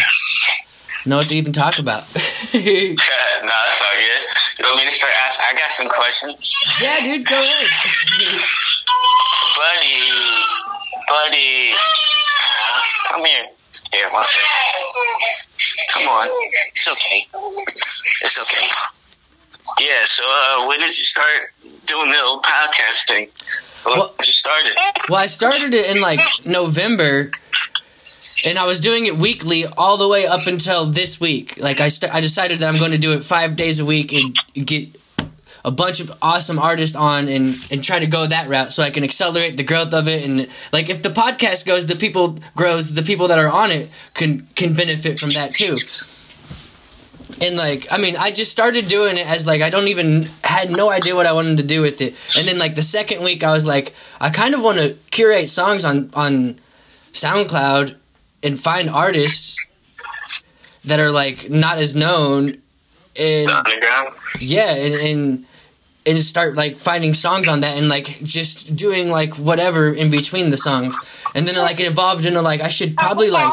know 1.07 1.17
what 1.17 1.29
to 1.29 1.37
even 1.37 1.53
talk 1.53 1.79
about. 1.79 2.03
no, 2.15 2.21
that's 2.55 3.83
all 3.83 3.97
good. 3.97 4.23
You 4.59 4.65
want 4.67 4.79
me 4.79 4.85
to 4.85 4.91
start 4.91 5.13
asking? 5.27 5.45
I 5.49 5.53
got 5.59 5.71
some 5.73 5.89
questions. 5.89 6.51
yeah, 6.83 7.01
dude, 7.01 7.27
go 7.27 7.35
ahead. 7.35 7.69
buddy, 9.57 10.01
buddy, 11.09 11.73
uh, 11.73 12.81
come 13.11 13.25
here. 13.25 13.45
Here, 13.93 14.07
one 14.13 14.25
second. 14.25 15.95
Come 15.95 16.09
on. 16.09 16.29
It's 16.75 16.89
okay. 16.89 17.27
It's 18.23 18.39
okay. 18.39 18.67
Yeah, 19.81 20.05
so 20.07 20.25
uh, 20.27 20.67
when 20.67 20.81
did 20.81 20.97
you 20.99 21.05
start 21.05 21.27
doing 21.87 22.11
the 22.11 22.17
little 22.17 22.41
podcast 22.43 23.07
thing? 23.09 23.29
When 23.85 23.99
Well- 23.99 24.15
did 24.19 24.27
you 24.27 24.33
started? 24.33 24.73
Well, 25.09 25.21
I 25.21 25.27
started 25.27 25.75
it 25.75 25.95
in 25.95 26.01
like 26.03 26.21
November, 26.45 27.31
and 28.45 28.59
I 28.59 28.67
was 28.67 28.81
doing 28.81 29.07
it 29.07 29.17
weekly 29.17 29.67
all 29.67 29.97
the 29.97 30.09
way 30.09 30.27
up 30.27 30.47
until 30.47 30.87
this 30.87 31.21
week. 31.21 31.61
Like 31.61 31.81
I, 31.81 31.89
st- 31.89 32.15
I 32.15 32.21
decided 32.21 32.61
that 32.61 32.69
I'm 32.69 32.79
going 32.79 32.93
to 32.93 32.99
do 32.99 33.13
it 33.13 33.25
five 33.25 33.57
days 33.57 33.81
a 33.81 33.85
week 33.85 34.13
and 34.13 34.35
get 34.55 34.89
a 35.65 35.71
bunch 35.71 36.01
of 36.01 36.11
awesome 36.23 36.59
artists 36.59 36.97
on 36.97 37.29
and 37.29 37.55
and 37.71 37.85
try 37.85 37.99
to 37.99 38.07
go 38.07 38.27
that 38.27 38.49
route 38.49 38.73
so 38.73 38.83
I 38.83 38.91
can 38.91 39.05
accelerate 39.05 39.57
the 39.57 39.63
growth 39.63 39.93
of 39.93 40.09
it. 40.09 40.27
And 40.27 40.49
like 40.73 40.89
if 40.89 41.03
the 41.03 41.11
podcast 41.11 41.67
goes, 41.67 41.87
the 41.87 41.97
people 41.97 42.39
grows, 42.57 42.95
the 42.95 43.03
people 43.03 43.29
that 43.29 43.39
are 43.39 43.49
on 43.49 43.71
it 43.71 43.91
can 44.15 44.47
can 44.55 44.75
benefit 44.75 45.19
from 45.19 45.31
that 45.31 45.55
too. 45.55 45.77
And 47.43 47.57
like, 47.57 47.87
I 47.91 47.99
mean, 47.99 48.17
I 48.17 48.33
just 48.33 48.51
started 48.51 48.89
doing 48.89 49.17
it 49.17 49.27
as 49.27 49.47
like 49.47 49.63
I 49.63 49.71
don't 49.71 49.89
even 49.89 50.29
had 50.43 50.71
no 50.71 50.91
idea 50.91 51.15
what 51.15 51.27
I 51.27 51.33
wanted 51.33 51.59
to 51.59 51.65
do 51.65 51.83
with 51.83 52.01
it. 52.01 52.15
And 52.37 52.49
then 52.49 52.59
like 52.59 52.75
the 52.75 52.83
second 52.83 53.23
week, 53.23 53.45
I 53.45 53.53
was 53.53 53.67
like, 53.67 53.95
I 54.21 54.31
kind 54.31 54.55
of 54.55 54.63
want 54.63 54.79
to 54.79 54.97
curate 55.11 55.49
songs 55.49 55.85
on 55.85 56.11
on 56.15 56.59
SoundCloud 57.13 57.97
and 58.43 58.59
find 58.59 58.89
artists 58.91 59.57
that 60.85 60.99
are 61.01 61.11
like 61.11 61.51
not 61.51 61.79
as 61.79 61.95
known, 61.95 62.57
and 63.19 63.51
yeah, 64.41 64.75
and, 64.75 64.95
and 64.95 65.45
and 66.07 66.19
start 66.23 66.55
like 66.55 66.79
finding 66.79 67.13
songs 67.13 67.47
on 67.47 67.61
that 67.61 67.77
and 67.77 67.89
like 67.89 68.19
just 68.23 68.75
doing 68.75 69.11
like 69.11 69.35
whatever 69.37 69.93
in 69.93 70.11
between 70.11 70.51
the 70.51 70.57
songs. 70.57 70.97
And 71.35 71.47
then 71.47 71.55
like 71.57 71.79
it 71.79 71.87
evolved 71.87 72.25
into 72.25 72.41
like 72.41 72.63
I 72.63 72.69
should 72.69 72.97
probably 72.97 73.31
like 73.31 73.53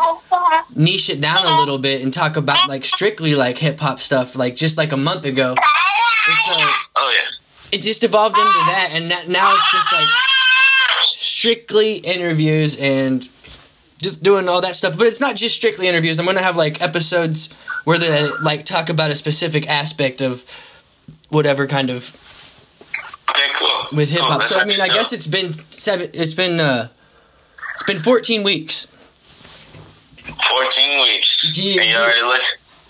niche 0.75 1.09
it 1.09 1.19
down 1.21 1.45
a 1.45 1.59
little 1.59 1.77
bit 1.77 2.01
and 2.01 2.11
talk 2.13 2.37
about 2.37 2.69
like 2.69 2.85
strictly 2.85 3.35
like 3.35 3.57
hip 3.57 3.79
hop 3.79 3.99
stuff 3.99 4.35
like 4.35 4.55
just 4.55 4.77
like 4.77 4.93
a 4.93 4.97
month 4.97 5.25
ago. 5.25 5.53
So 5.55 6.53
Oh, 6.95 7.13
yeah. 7.15 7.77
it 7.77 7.81
just 7.81 8.03
evolved 8.03 8.37
into 8.37 8.47
that 8.47 8.89
and 8.93 9.09
now 9.31 9.53
it's 9.53 9.71
just 9.71 9.91
like 9.93 10.07
strictly 11.03 11.97
interviews 11.97 12.77
and 12.79 13.27
just 14.01 14.23
doing 14.23 14.47
all 14.49 14.61
that 14.61 14.75
stuff. 14.75 14.97
But 14.97 15.07
it's 15.07 15.19
not 15.21 15.35
just 15.35 15.55
strictly 15.55 15.87
interviews. 15.87 16.19
I'm 16.19 16.25
gonna 16.25 16.41
have 16.41 16.55
like 16.55 16.81
episodes 16.81 17.51
where 17.83 17.97
they 17.97 18.27
like 18.41 18.65
talk 18.65 18.89
about 18.89 19.11
a 19.11 19.15
specific 19.15 19.67
aspect 19.69 20.21
of 20.21 20.43
whatever 21.29 21.67
kind 21.67 21.89
of 21.89 22.15
Okay, 23.29 23.47
cool. 23.59 23.97
with 23.97 24.09
hip 24.09 24.21
Oh, 24.23 24.27
hop. 24.31 24.39
that's 24.41 24.51
so 24.53 24.59
I 24.59 24.65
mean, 24.65 24.79
I 24.79 24.85
actually 24.85 24.99
guess 24.99 25.13
it's 25.13 25.27
been 25.27 25.53
seven. 25.53 26.09
It's 26.13 26.33
been 26.33 26.59
uh, 26.59 26.87
it's 27.73 27.83
been 27.83 27.97
14 27.97 28.43
weeks. 28.43 28.87
14 30.25 31.01
weeks. 31.03 31.57
Yeah. 31.57 31.81
And 31.81 31.89
you 31.91 31.95
already 31.97 32.21
look, 32.21 32.41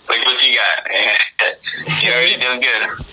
look 0.08 0.24
what 0.26 0.42
you 0.42 0.54
got. 0.56 0.88
You're 2.02 2.12
already 2.14 2.36
doing 2.40 2.60
good. 2.60 3.04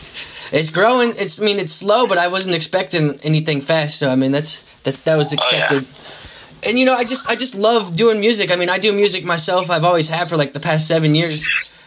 It's 0.54 0.70
growing. 0.70 1.14
It's 1.18 1.42
I 1.42 1.46
mean, 1.46 1.60
it's 1.60 1.72
slow, 1.72 2.08
but 2.08 2.18
I 2.18 2.28
wasn't 2.28 2.56
expecting 2.56 3.20
anything 3.24 3.62
fast. 3.62 4.00
So 4.00 4.10
I 4.12 4.16
mean, 4.16 4.32
that's 4.32 4.62
that's 4.82 5.02
that 5.02 5.18
was 5.18 5.34
Oh, 5.38 5.50
yeah. 5.52 5.80
And 6.67 6.79
you 6.79 6.86
know, 6.86 6.93
I 6.93 7.03
just 7.03 7.29
I 7.29 7.36
just 7.36 7.55
love 7.55 7.95
doing 7.95 8.19
music. 8.19 8.51
I 8.51 8.55
mean, 8.55 8.69
I 8.69 8.77
do 8.79 8.91
music 8.93 9.24
myself. 9.25 9.69
I've 9.69 9.84
always 9.84 10.10
had 10.10 10.27
for 10.27 10.38
like 10.38 10.53
the 10.53 10.60
past 10.60 10.88
seven 10.88 11.13
years. 11.15 11.45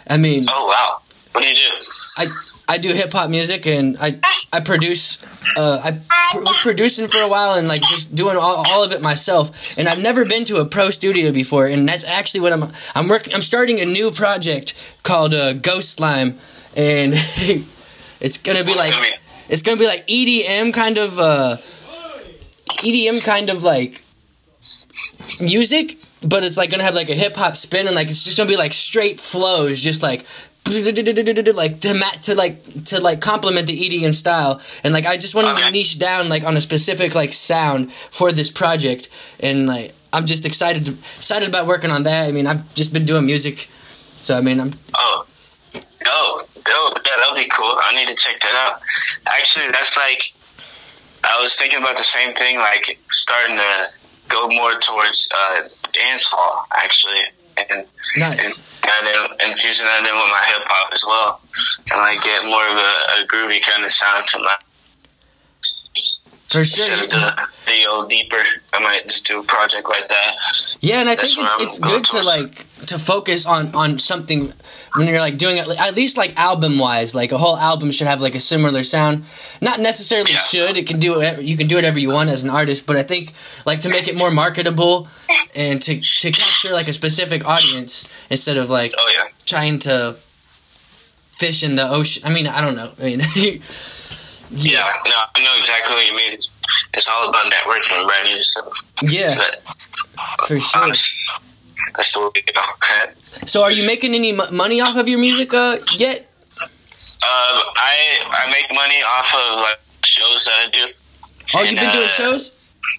I 0.08 0.16
mean, 0.16 0.42
Oh, 0.49 0.66
wow. 0.66 1.00
What 1.32 1.42
do 1.42 1.49
you 1.49 1.54
do? 1.54 1.70
I 2.16 2.26
I 2.68 2.78
do 2.78 2.92
hip 2.94 3.12
hop 3.12 3.28
music 3.30 3.66
and 3.66 3.97
I 4.00 4.18
I 4.52 4.61
produce. 4.61 5.23
Uh, 5.56 5.80
I 5.85 5.90
pr- 6.32 6.40
was 6.42 6.56
producing 6.58 7.08
for 7.08 7.18
a 7.20 7.28
while 7.28 7.54
and 7.54 7.68
like 7.68 7.82
just 7.82 8.14
doing 8.14 8.37
all, 8.37 8.64
all 8.66 8.82
of 8.82 8.92
it 8.92 9.02
myself. 9.02 9.78
And 9.78 9.88
I've 9.88 9.99
never 10.00 10.25
been 10.25 10.44
to 10.47 10.56
a 10.56 10.64
pro 10.64 10.90
studio 10.90 11.30
before. 11.32 11.66
And 11.66 11.88
that's 11.88 12.04
actually 12.04 12.40
what 12.40 12.52
I'm 12.52 12.73
I'm 12.94 13.08
working. 13.08 13.35
I'm 13.35 13.42
starting 13.42 13.80
a 13.80 13.85
new 13.85 14.11
project 14.11 14.75
called 15.02 15.35
uh, 15.35 15.52
Ghost 15.52 15.90
Slime, 15.92 16.38
and 16.76 17.12
it's 18.20 18.38
gonna 18.38 18.64
be 18.64 18.75
like 18.75 18.94
it's 19.49 19.62
gonna 19.62 19.76
be 19.78 19.87
like 19.87 20.06
EDM 20.06 20.73
kind 20.73 20.99
of 20.99 21.18
uh, 21.18 21.56
EDM 22.82 23.25
kind 23.25 23.50
of 23.50 23.62
like 23.62 24.02
music, 25.41 25.97
but 26.23 26.45
it's 26.45 26.57
like 26.57 26.71
gonna 26.71 26.83
have 26.83 26.95
like 26.95 27.11
a 27.11 27.15
hip 27.15 27.37
hop 27.37 27.57
spin 27.57 27.87
and 27.87 27.97
like 27.97 28.09
it's 28.09 28.25
just 28.25 28.37
gonna 28.37 28.49
be 28.49 28.57
like 28.57 28.73
straight 28.73 29.21
flows, 29.21 29.81
just 29.81 30.03
like 30.03 30.25
like 30.67 31.81
to 31.81 31.95
mat 31.95 32.23
to 32.23 32.35
like 32.35 32.85
to 32.85 33.00
like 33.00 33.21
complement 33.21 33.67
the 33.67 33.88
EDM 33.88 34.15
style. 34.15 34.61
And 34.85 34.93
like 34.93 35.07
I 35.07 35.17
just 35.17 35.35
wanted 35.35 35.61
to 35.61 35.71
niche 35.71 35.99
down 35.99 36.29
like 36.29 36.45
on 36.45 36.57
a 36.57 36.61
specific 36.61 37.15
like 37.15 37.33
sound 37.33 37.93
for 37.93 38.33
this 38.33 38.50
project, 38.50 39.09
and 39.41 39.67
like 39.67 39.95
I'm 40.12 40.27
just 40.27 40.45
excited 40.47 40.87
excited 40.88 41.49
about 41.49 41.67
working 41.67 41.91
on 41.91 42.03
that. 42.05 42.29
I 42.29 42.33
mean 42.33 42.47
I've 42.47 42.75
just 42.75 42.93
been 42.93 43.05
doing 43.05 43.27
music, 43.27 43.69
so 44.19 44.37
I 44.37 44.41
mean 44.41 44.61
I'm 44.61 44.73
oh. 44.95 45.25
Oh, 46.11 46.43
dope. 46.65 47.03
Yeah, 47.05 47.12
that'll 47.19 47.37
be 47.37 47.49
cool. 47.49 47.77
I 47.83 47.95
need 47.95 48.09
to 48.09 48.15
check 48.15 48.41
that 48.41 48.71
out. 48.71 48.81
Actually, 49.37 49.69
that's 49.69 49.95
like, 49.97 50.33
I 51.23 51.41
was 51.41 51.55
thinking 51.55 51.81
about 51.81 51.99
the 51.99 52.05
same 52.05 52.35
thing, 52.35 52.57
like 52.57 52.99
starting 53.11 53.57
to 53.57 53.99
go 54.28 54.49
more 54.49 54.78
towards 54.80 55.28
uh, 55.35 55.61
dance 55.92 56.26
hall, 56.30 56.66
actually. 56.76 57.20
And, 57.58 57.87
nice. 58.16 58.38
and 58.38 58.68
kind 58.87 59.06
of 59.18 59.30
infusing 59.44 59.87
that 59.87 60.06
in 60.06 60.14
with 60.14 60.30
my 60.30 60.44
hip 60.47 60.62
hop 60.70 60.92
as 60.94 61.02
well. 61.04 61.40
And 61.90 61.99
like 62.00 62.23
get 62.23 62.44
more 62.47 62.64
of 62.64 62.76
a, 62.78 62.92
a 63.18 63.26
groovy 63.26 63.61
kind 63.61 63.85
of 63.85 63.90
sound 63.90 64.25
to 64.30 64.38
my 64.38 64.56
For 66.49 66.64
sure. 66.64 66.87
instead 66.90 67.05
of 67.05 67.11
the, 67.11 67.49
the 67.67 67.87
old 67.90 68.09
deeper. 68.09 68.43
I 68.73 68.78
might 68.81 69.05
just 69.07 69.26
do 69.26 69.40
a 69.40 69.43
project 69.43 69.87
like 69.88 70.09
that. 70.09 70.37
Yeah, 70.81 71.00
and 71.00 71.09
I 71.09 71.14
That's 71.14 71.35
think 71.35 71.47
it's 71.61 71.76
it's 71.76 71.78
good 71.78 72.05
to 72.07 72.23
like 72.23 72.64
to 72.87 72.99
focus 72.99 73.45
on 73.45 73.75
on 73.75 73.99
something 73.99 74.52
when 74.95 75.07
you're 75.09 75.21
like 75.21 75.37
doing 75.37 75.59
it 75.59 75.69
at 75.78 75.95
least 75.95 76.17
like 76.17 76.38
album 76.38 76.78
wise. 76.78 77.14
Like 77.14 77.33
a 77.33 77.38
whole 77.38 77.57
album 77.59 77.93
should 77.93 78.07
have 78.07 78.23
like 78.23 78.35
a 78.35 78.40
similar 78.40 78.83
sound. 78.83 79.25
Not 79.61 79.78
necessarily 79.81 80.33
Yeah. 80.33 80.38
should. 80.38 80.76
It 80.78 80.87
can 80.87 80.99
do 80.99 81.17
whatever, 81.17 81.43
you 81.43 81.57
can 81.59 81.67
do 81.67 81.75
whatever 81.76 81.99
you 81.99 82.09
want 82.09 82.31
as 82.31 82.45
an 82.45 82.50
artist, 82.50 82.87
but 82.87 82.97
I 82.97 83.02
think 83.02 83.35
like 83.67 83.83
to 83.83 83.90
make 83.90 84.09
it 84.09 84.17
more 84.17 84.31
marketable 84.31 85.07
and 85.55 85.83
to 85.83 86.00
to 86.00 86.33
capture 86.33 86.73
like 86.73 86.88
a 86.88 86.95
specific 86.95 87.47
audience 87.47 88.09
instead 88.31 88.57
of 88.57 88.71
like 88.71 88.95
Oh 88.97 89.12
yeah. 89.19 89.28
trying 89.45 89.81
to 89.81 90.17
fish 91.33 91.62
in 91.62 91.76
the 91.76 91.87
ocean. 91.90 92.23
I 92.25 92.31
mean, 92.31 92.47
I 92.47 92.62
don't 92.62 92.75
know. 92.75 92.90
I 92.99 93.05
mean, 93.05 93.21
Yeah, 94.50 94.93
no, 95.05 95.12
I 95.37 95.43
know 95.43 95.57
exactly 95.59 95.95
what 95.95 96.07
you 96.07 96.14
mean. 96.17 96.33
It's, 96.33 96.50
it's 96.95 97.09
all 97.09 97.28
about 97.28 97.52
networking, 97.52 98.05
right? 98.07 98.43
So, 98.43 98.73
yeah, 99.02 99.35
but, 99.37 99.61
for 100.47 100.59
sure. 100.59 100.83
honestly, 100.83 101.17
that's 101.97 102.12
the 102.12 102.21
way 102.21 102.43
go. 102.55 102.61
Um, 102.61 103.14
So, 103.23 103.62
are 103.62 103.71
you 103.73 103.87
making 103.87 104.14
any 104.14 104.33
money 104.33 104.81
off 104.81 104.97
of 104.97 105.09
your 105.09 105.19
music 105.19 105.52
uh, 105.55 105.78
yet? 105.97 106.21
Um, 106.21 106.25
I 107.76 107.95
I 108.31 108.50
make 108.50 108.67
money 108.75 108.97
off 109.02 109.33
of 109.35 109.59
like 109.61 109.78
shows 110.05 110.45
that 110.47 110.67
I 110.67 110.71
do. 110.73 110.85
Oh, 111.55 111.61
you've 111.61 111.69
And, 111.71 111.78
been 111.81 111.93
doing 111.93 112.07
uh, 112.09 112.11
shows. 112.11 112.52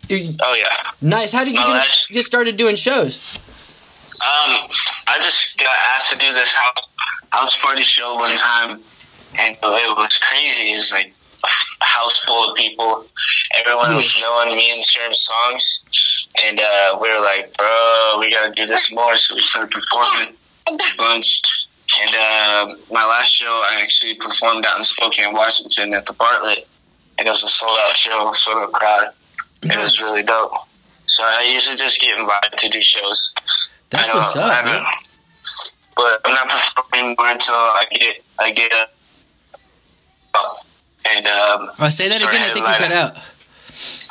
You- 0.08 0.36
Oh 0.42 0.54
yeah. 0.56 0.92
Nice. 1.02 1.32
How 1.34 1.44
did 1.44 1.54
you 1.56 1.60
No, 1.60 1.74
get, 1.74 1.88
just 2.12 2.28
started 2.28 2.58
doing 2.58 2.76
shows? 2.76 3.20
Um, 4.26 4.58
I 5.08 5.20
just 5.22 5.58
got 5.58 5.68
asked 5.96 6.12
to 6.12 6.18
do 6.18 6.34
this 6.34 6.52
house 6.54 6.88
house 7.32 7.56
party 7.60 7.84
show 7.84 8.16
one 8.16 8.36
time, 8.38 8.80
and 9.38 9.56
it 9.62 9.98
was 9.98 10.18
crazy. 10.18 10.72
It 10.72 10.76
was 10.76 10.92
like 10.92 11.14
a 11.44 11.86
house 11.86 12.24
full 12.26 12.50
of 12.50 12.56
people. 12.56 13.06
Everyone 13.56 13.96
was 13.96 14.18
knowing 14.22 14.56
me 14.56 14.72
and 14.72 14.84
certain 14.84 15.14
songs, 15.14 16.26
and 16.44 16.60
uh, 16.60 16.98
we 17.02 17.12
were 17.12 17.22
like, 17.22 17.56
"Bro, 17.58 18.18
we 18.20 18.32
gotta 18.32 18.52
do 18.54 18.66
this 18.66 18.92
more." 18.94 19.18
So 19.18 19.36
we 19.36 19.42
started 19.42 19.72
performing 19.72 20.36
a 20.68 20.78
bunch. 20.98 21.42
And 22.02 22.10
uh, 22.16 22.76
my 22.92 23.04
last 23.04 23.30
show, 23.30 23.64
I 23.68 23.80
actually 23.82 24.14
performed 24.16 24.64
out 24.68 24.78
in 24.78 24.84
Spokane, 24.84 25.34
Washington, 25.34 25.96
at 25.96 26.06
the 26.06 26.14
Bartlett, 26.14 26.68
and 27.18 27.28
it 27.28 27.32
was 27.32 27.44
a 27.44 27.48
sold 27.48 27.78
out 27.82 27.98
show, 27.98 28.32
sold 28.32 28.58
out 28.58 28.72
crowd. 28.74 29.08
It 29.64 29.78
was 29.78 30.00
really 30.00 30.24
dope. 30.24 30.54
So 31.08 31.24
I 31.24 31.50
usually 31.52 31.76
just 31.76 32.00
get 32.00 32.18
invited 32.18 32.60
to 32.60 32.70
do 32.70 32.82
shows. 32.82 33.34
That's 33.90 34.08
I 34.10 34.14
what's 34.14 34.36
up, 34.38 34.66
man. 34.66 34.84
But 35.96 36.22
I'm 36.24 36.34
not 36.34 36.48
performing 36.48 37.16
more 37.18 37.30
until 37.32 37.56
I 37.56 37.86
get 37.92 38.16
I 38.38 38.52
get 38.52 38.72
a 38.72 38.88
And 41.08 41.28
um, 41.28 41.70
Oh, 41.80 41.90
say 41.90 42.10
that 42.10 42.22
again. 42.22 42.42
I 42.44 42.54
think 42.54 42.68
you 42.68 42.74
cut 42.76 42.92
out. 42.92 43.16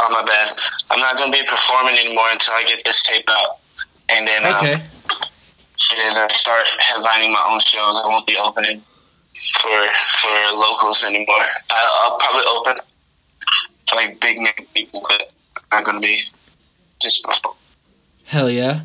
Oh 0.01 0.09
my 0.13 0.23
bad. 0.25 0.49
I'm 0.91 1.01
not 1.01 1.19
gonna 1.19 1.33
be 1.33 1.43
performing 1.45 1.99
anymore 1.99 2.25
until 2.33 2.55
I 2.55 2.65
get 2.65 2.81
this 2.85 3.03
tape 3.03 3.25
out, 3.29 3.59
and 4.09 4.27
then 4.27 4.45
um, 4.47 4.55
Okay. 4.55 4.73
and 4.73 5.99
then 5.99 6.17
uh, 6.17 6.29
start 6.35 6.67
headlining 6.81 7.33
my 7.33 7.45
own 7.51 7.61
shows. 7.61 8.01
I 8.03 8.07
won't 8.07 8.27
be 8.27 8.37
opening 8.37 8.81
for 9.61 9.87
for 10.21 10.57
locals 10.57 11.05
anymore. 11.05 11.43
I, 11.71 12.05
I'll 12.05 12.19
probably 12.19 12.43
open 12.57 12.85
for 13.89 13.97
like 13.97 14.21
big 14.21 14.39
name 14.39 14.67
people, 14.75 15.03
but 15.09 15.31
I'm 15.71 15.81
not 15.83 15.85
gonna 15.87 16.01
be 16.01 16.21
just. 17.03 17.27
Hell 18.25 18.49
yeah. 18.51 18.81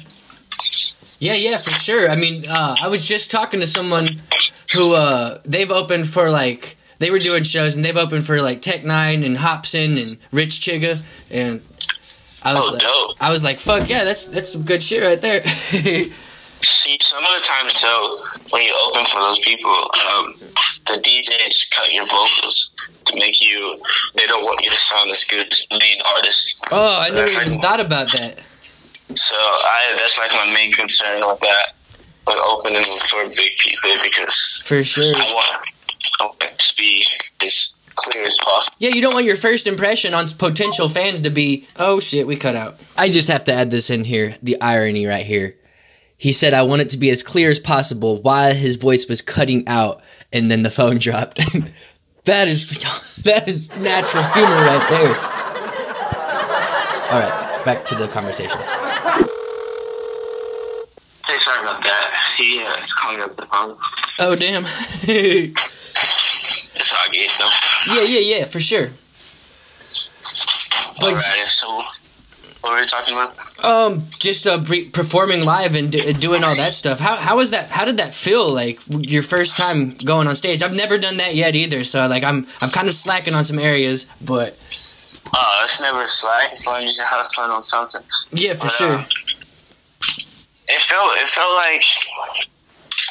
Yeah, 1.20 1.34
yeah, 1.36 1.58
for 1.58 1.72
sure. 1.72 2.10
I 2.10 2.16
mean, 2.16 2.44
uh, 2.50 2.76
I 2.82 2.88
was 2.90 3.06
just 3.08 3.32
talking 3.32 3.60
to 3.62 3.68
someone 3.68 4.08
who 4.74 4.94
uh, 4.96 5.40
they've 5.46 5.72
opened 5.72 6.08
for 6.08 6.30
like 6.30 6.76
they 7.04 7.12
were 7.12 7.20
doing 7.20 7.44
shows 7.44 7.76
and 7.76 7.84
they've 7.84 7.98
opened 7.98 8.26
for 8.26 8.42
like 8.42 8.62
Tech 8.62 8.84
N9ne 8.84 9.26
and 9.26 9.36
Hopsin 9.38 9.92
and 9.92 10.18
Rich 10.32 10.62
Chigga 10.62 11.06
and 11.32 11.62
I 12.46 12.54
was 12.54 12.64
Oh, 12.64 12.72
like, 12.72 12.82
dope. 12.82 13.18
I 13.22 13.30
was 13.30 13.44
like, 13.44 13.60
fuck 13.60 13.90
yeah, 13.90 14.04
that's 14.06 14.28
that's 14.28 14.50
some 14.54 14.64
good 14.64 14.82
shit 14.82 15.04
right 15.04 15.20
there. 15.22 15.42
See, 16.66 16.98
some 17.02 17.24
of 17.24 17.30
the 17.42 17.46
times 17.46 17.82
though, 17.82 18.10
when 18.52 18.64
you 18.64 18.74
open 18.88 19.04
for 19.06 19.20
those 19.20 19.40
people, 19.40 19.70
um, 19.70 20.34
the 20.88 20.96
DJs 21.04 21.70
cut 21.72 21.92
your 21.94 22.06
vocals 22.06 22.72
to 23.06 23.16
make 23.16 23.42
you. 23.42 23.82
They 24.16 24.26
don't 24.28 24.44
want 24.44 24.64
you 24.64 24.72
to 24.72 24.78
sound 24.78 25.10
as 25.12 25.26
good 25.26 25.52
as 25.52 25.68
the 25.70 25.78
main 25.78 25.98
artist. 26.16 26.66
oh, 26.72 27.00
I 27.02 27.10
So 27.10 27.16
never 27.16 27.32
even 27.32 27.52
like- 27.54 27.62
thought 27.62 27.80
about 27.82 28.12
that. 28.14 28.40
So 29.16 29.36
I 29.36 29.94
that's 29.98 30.18
like 30.18 30.32
my 30.32 30.54
main 30.54 30.72
concern 30.72 31.20
with 31.28 31.40
that, 31.42 31.76
with 32.28 32.38
opening 32.48 32.84
for 33.10 33.24
big 33.36 33.52
people 33.60 33.92
because 34.02 34.64
For 34.66 34.84
sure. 34.84 35.14
I 35.16 35.34
want 35.34 35.68
want 36.54 36.60
to 36.60 36.76
be 36.78 37.06
as 37.44 37.74
clear 37.96 38.26
as 38.26 38.38
possible. 38.44 38.76
Yeah, 38.80 38.90
you 38.90 39.02
don't 39.02 39.14
want 39.14 39.26
your 39.26 39.36
first 39.36 39.68
impression 39.68 40.14
on 40.14 40.28
potential 40.28 40.88
fans 40.88 41.22
to 41.22 41.30
be, 41.30 41.68
oh 41.78 42.00
shit, 42.00 42.28
we 42.28 42.36
cut 42.36 42.56
out. 42.56 42.76
I 42.98 43.10
just 43.10 43.28
have 43.28 43.46
to 43.46 43.54
add 43.54 43.72
this 43.72 43.90
in 43.90 44.04
here, 44.04 44.36
the 44.42 44.60
irony 44.62 45.06
right 45.06 45.26
here. 45.26 45.56
He 46.18 46.32
said, 46.32 46.54
I 46.54 46.64
want 46.64 46.82
it 46.82 46.90
to 46.90 46.98
be 46.98 47.10
as 47.10 47.24
clear 47.24 47.50
as 47.50 47.60
possible 47.60 48.22
while 48.22 48.54
his 48.54 48.78
voice 48.78 49.10
was 49.10 49.22
cutting 49.22 49.68
out, 49.68 50.02
and 50.32 50.50
then 50.50 50.62
the 50.62 50.72
phone 50.72 50.98
dropped. 51.00 51.38
that 52.26 52.48
is 52.48 52.70
that 53.24 53.48
is 53.48 53.70
natural 53.78 54.24
humor 54.24 54.56
right 54.56 54.90
there. 54.90 55.16
All 57.12 57.20
right, 57.20 57.62
back 57.66 57.86
to 57.86 57.96
the 57.96 58.08
conversation. 58.08 58.58
Hey, 61.26 61.38
sorry 61.46 61.62
about 61.62 61.84
that. 61.84 62.14
He 62.38 62.60
uh, 62.64 62.84
is 62.84 62.94
calling 62.94 63.22
up 63.22 63.36
the 63.38 63.46
phone. 63.46 63.78
Oh 64.20 64.36
damn. 64.36 64.66
It's 66.84 66.92
all 66.92 67.10
good 67.12 67.30
though. 67.40 67.96
yeah, 67.96 68.04
yeah, 68.20 68.38
yeah, 68.40 68.46
for 68.46 68.60
sure. 68.60 68.90
But 71.00 71.14
Alright, 71.14 71.50
so 71.50 71.68
what 72.62 72.74
were 72.74 72.80
we 72.82 72.88
talking 72.88 73.14
about? 73.14 73.36
Um, 73.64 74.04
just 74.20 74.46
uh, 74.48 74.58
bre- 74.58 74.90
performing 74.92 75.44
live 75.46 75.76
and 75.76 75.92
do- 75.92 76.14
doing 76.14 76.44
all 76.44 76.56
that 76.56 76.74
stuff. 76.74 77.00
How 77.00 77.16
how 77.16 77.38
was 77.38 77.52
that? 77.52 77.70
How 77.70 77.86
did 77.86 77.98
that 77.98 78.14
feel? 78.14 78.54
Like 78.54 78.80
your 78.90 79.22
first 79.24 79.58
time 79.58 79.94
going 80.04 80.28
on 80.28 80.36
stage? 80.36 80.62
I've 80.64 80.74
never 80.74 80.98
done 80.98 81.18
that 81.18 81.36
yet 81.36 81.56
either. 81.56 81.84
So 81.84 82.06
like 82.08 82.24
I'm 82.24 82.48
I'm 82.62 82.70
kind 82.70 82.88
of 82.88 82.94
slacking 82.94 83.34
on 83.34 83.44
some 83.44 83.60
areas, 83.60 84.06
but 84.22 84.56
Oh, 85.36 85.62
it's 85.64 85.82
never 85.82 86.06
slack 86.08 86.52
as 86.52 86.66
long 86.68 86.84
as 86.84 86.98
you 86.98 87.04
have 87.04 87.26
fun 87.36 87.50
on 87.50 87.64
something. 87.64 88.02
yeah, 88.32 88.54
for 88.54 88.64
But, 88.68 88.72
sure. 88.72 88.94
uh, 88.94 89.06
it 90.68 90.82
felt 90.82 91.18
it 91.18 91.28
felt 91.30 91.56
like 91.56 91.84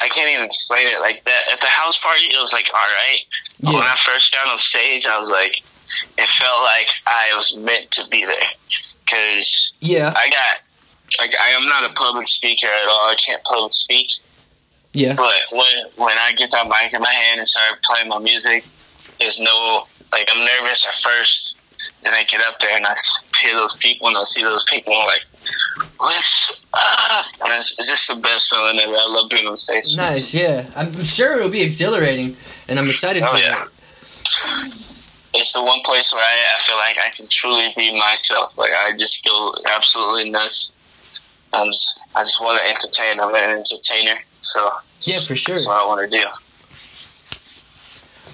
I 0.03 0.09
can't 0.09 0.29
even 0.29 0.43
explain 0.45 0.85
it. 0.87 0.99
Like 0.99 1.23
that 1.23 1.41
at 1.53 1.61
the 1.61 1.67
house 1.67 1.97
party, 1.97 2.23
it 2.25 2.41
was 2.41 2.51
like 2.51 2.67
all 2.75 2.81
right. 2.81 3.19
But 3.61 3.73
When 3.75 3.83
I 3.83 3.95
first 4.05 4.33
got 4.33 4.51
on 4.51 4.59
stage, 4.59 5.07
I 5.07 5.17
was 5.17 5.29
like, 5.29 5.63
it 6.17 6.27
felt 6.29 6.61
like 6.63 6.87
I 7.07 7.31
was 7.35 7.55
meant 7.55 7.89
to 7.91 8.09
be 8.09 8.25
there 8.25 8.49
because 9.05 9.71
yeah, 9.79 10.13
I 10.15 10.29
got 10.29 10.57
like 11.19 11.33
I 11.41 11.49
am 11.49 11.65
not 11.67 11.89
a 11.89 11.93
public 11.93 12.27
speaker 12.27 12.67
at 12.67 12.87
all. 12.89 13.09
I 13.11 13.15
can't 13.15 13.41
public 13.43 13.71
speak. 13.73 14.07
yeah, 14.93 15.15
But 15.15 15.33
when 15.51 15.85
when 15.95 16.17
I 16.19 16.33
get 16.33 16.51
that 16.51 16.67
mic 16.67 16.93
in 16.93 17.01
my 17.01 17.11
hand 17.13 17.39
and 17.39 17.47
start 17.47 17.81
playing 17.83 18.09
my 18.09 18.19
music, 18.19 18.65
there's 19.19 19.39
no 19.39 19.85
like 20.11 20.27
I'm 20.29 20.39
nervous 20.43 20.85
at 20.85 20.95
first. 20.95 21.55
Then 22.03 22.13
I 22.13 22.23
get 22.25 22.41
up 22.41 22.59
there 22.59 22.75
and 22.75 22.85
I 22.85 22.95
hear 23.41 23.53
those 23.55 23.75
people 23.77 24.07
and 24.07 24.17
I 24.17 24.23
see 24.23 24.43
those 24.43 24.63
people 24.65 24.91
and 24.93 25.01
I'm 25.01 25.07
like, 25.07 25.23
what's 25.97 26.65
up? 26.73 27.25
And 27.41 27.51
it's, 27.53 27.71
it's 27.79 27.87
just 27.87 28.07
the 28.07 28.15
best 28.21 28.49
feeling 28.49 28.79
ever. 28.79 28.93
I 28.93 29.07
love 29.09 29.29
being 29.29 29.47
on 29.47 29.55
stage. 29.55 29.95
nice. 29.95 30.33
Yeah, 30.33 30.65
I'm 30.75 30.93
sure 31.03 31.37
it'll 31.37 31.49
be 31.49 31.61
exhilarating, 31.61 32.35
and 32.67 32.79
I'm 32.79 32.89
excited 32.89 33.23
Oh, 33.23 33.31
for 33.31 33.37
yeah. 33.37 33.51
that. 33.65 33.67
It's 35.35 35.51
the 35.53 35.63
one 35.63 35.79
place 35.83 36.13
where 36.13 36.21
I, 36.21 36.55
I 36.55 36.61
feel 36.61 36.75
like 36.77 36.97
I 37.03 37.09
can 37.09 37.27
truly 37.27 37.73
be 37.75 37.91
myself. 37.97 38.55
Like 38.57 38.71
I 38.71 38.95
just 38.95 39.23
go 39.25 39.53
absolutely 39.75 40.29
nuts. 40.29 40.71
I'm 41.53 41.67
just, 41.67 42.05
I 42.15 42.21
just 42.21 42.39
want 42.41 42.59
to 42.59 42.67
entertain. 42.67 43.19
I'm 43.19 43.33
an 43.33 43.57
entertainer, 43.59 44.15
so 44.41 44.69
Yeah, 45.01 45.19
for 45.19 45.35
sure. 45.35 45.55
that's 45.55 45.67
what 45.67 45.81
I 45.83 45.85
want 45.87 46.11
to 46.11 46.17
do. 46.17 46.23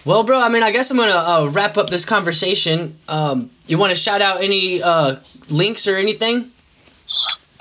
Well, 0.05 0.23
bro, 0.23 0.39
I 0.39 0.49
mean, 0.49 0.63
I 0.63 0.71
guess 0.71 0.89
I'm 0.91 0.97
gonna 0.97 1.11
uh, 1.11 1.49
wrap 1.51 1.77
up 1.77 1.89
this 1.89 2.05
conversation. 2.05 2.97
Um, 3.07 3.49
you 3.67 3.77
want 3.77 3.91
to 3.91 3.95
shout 3.97 4.21
out 4.21 4.41
any 4.41 4.81
uh, 4.81 5.17
links 5.49 5.87
or 5.87 5.97
anything? 5.97 6.51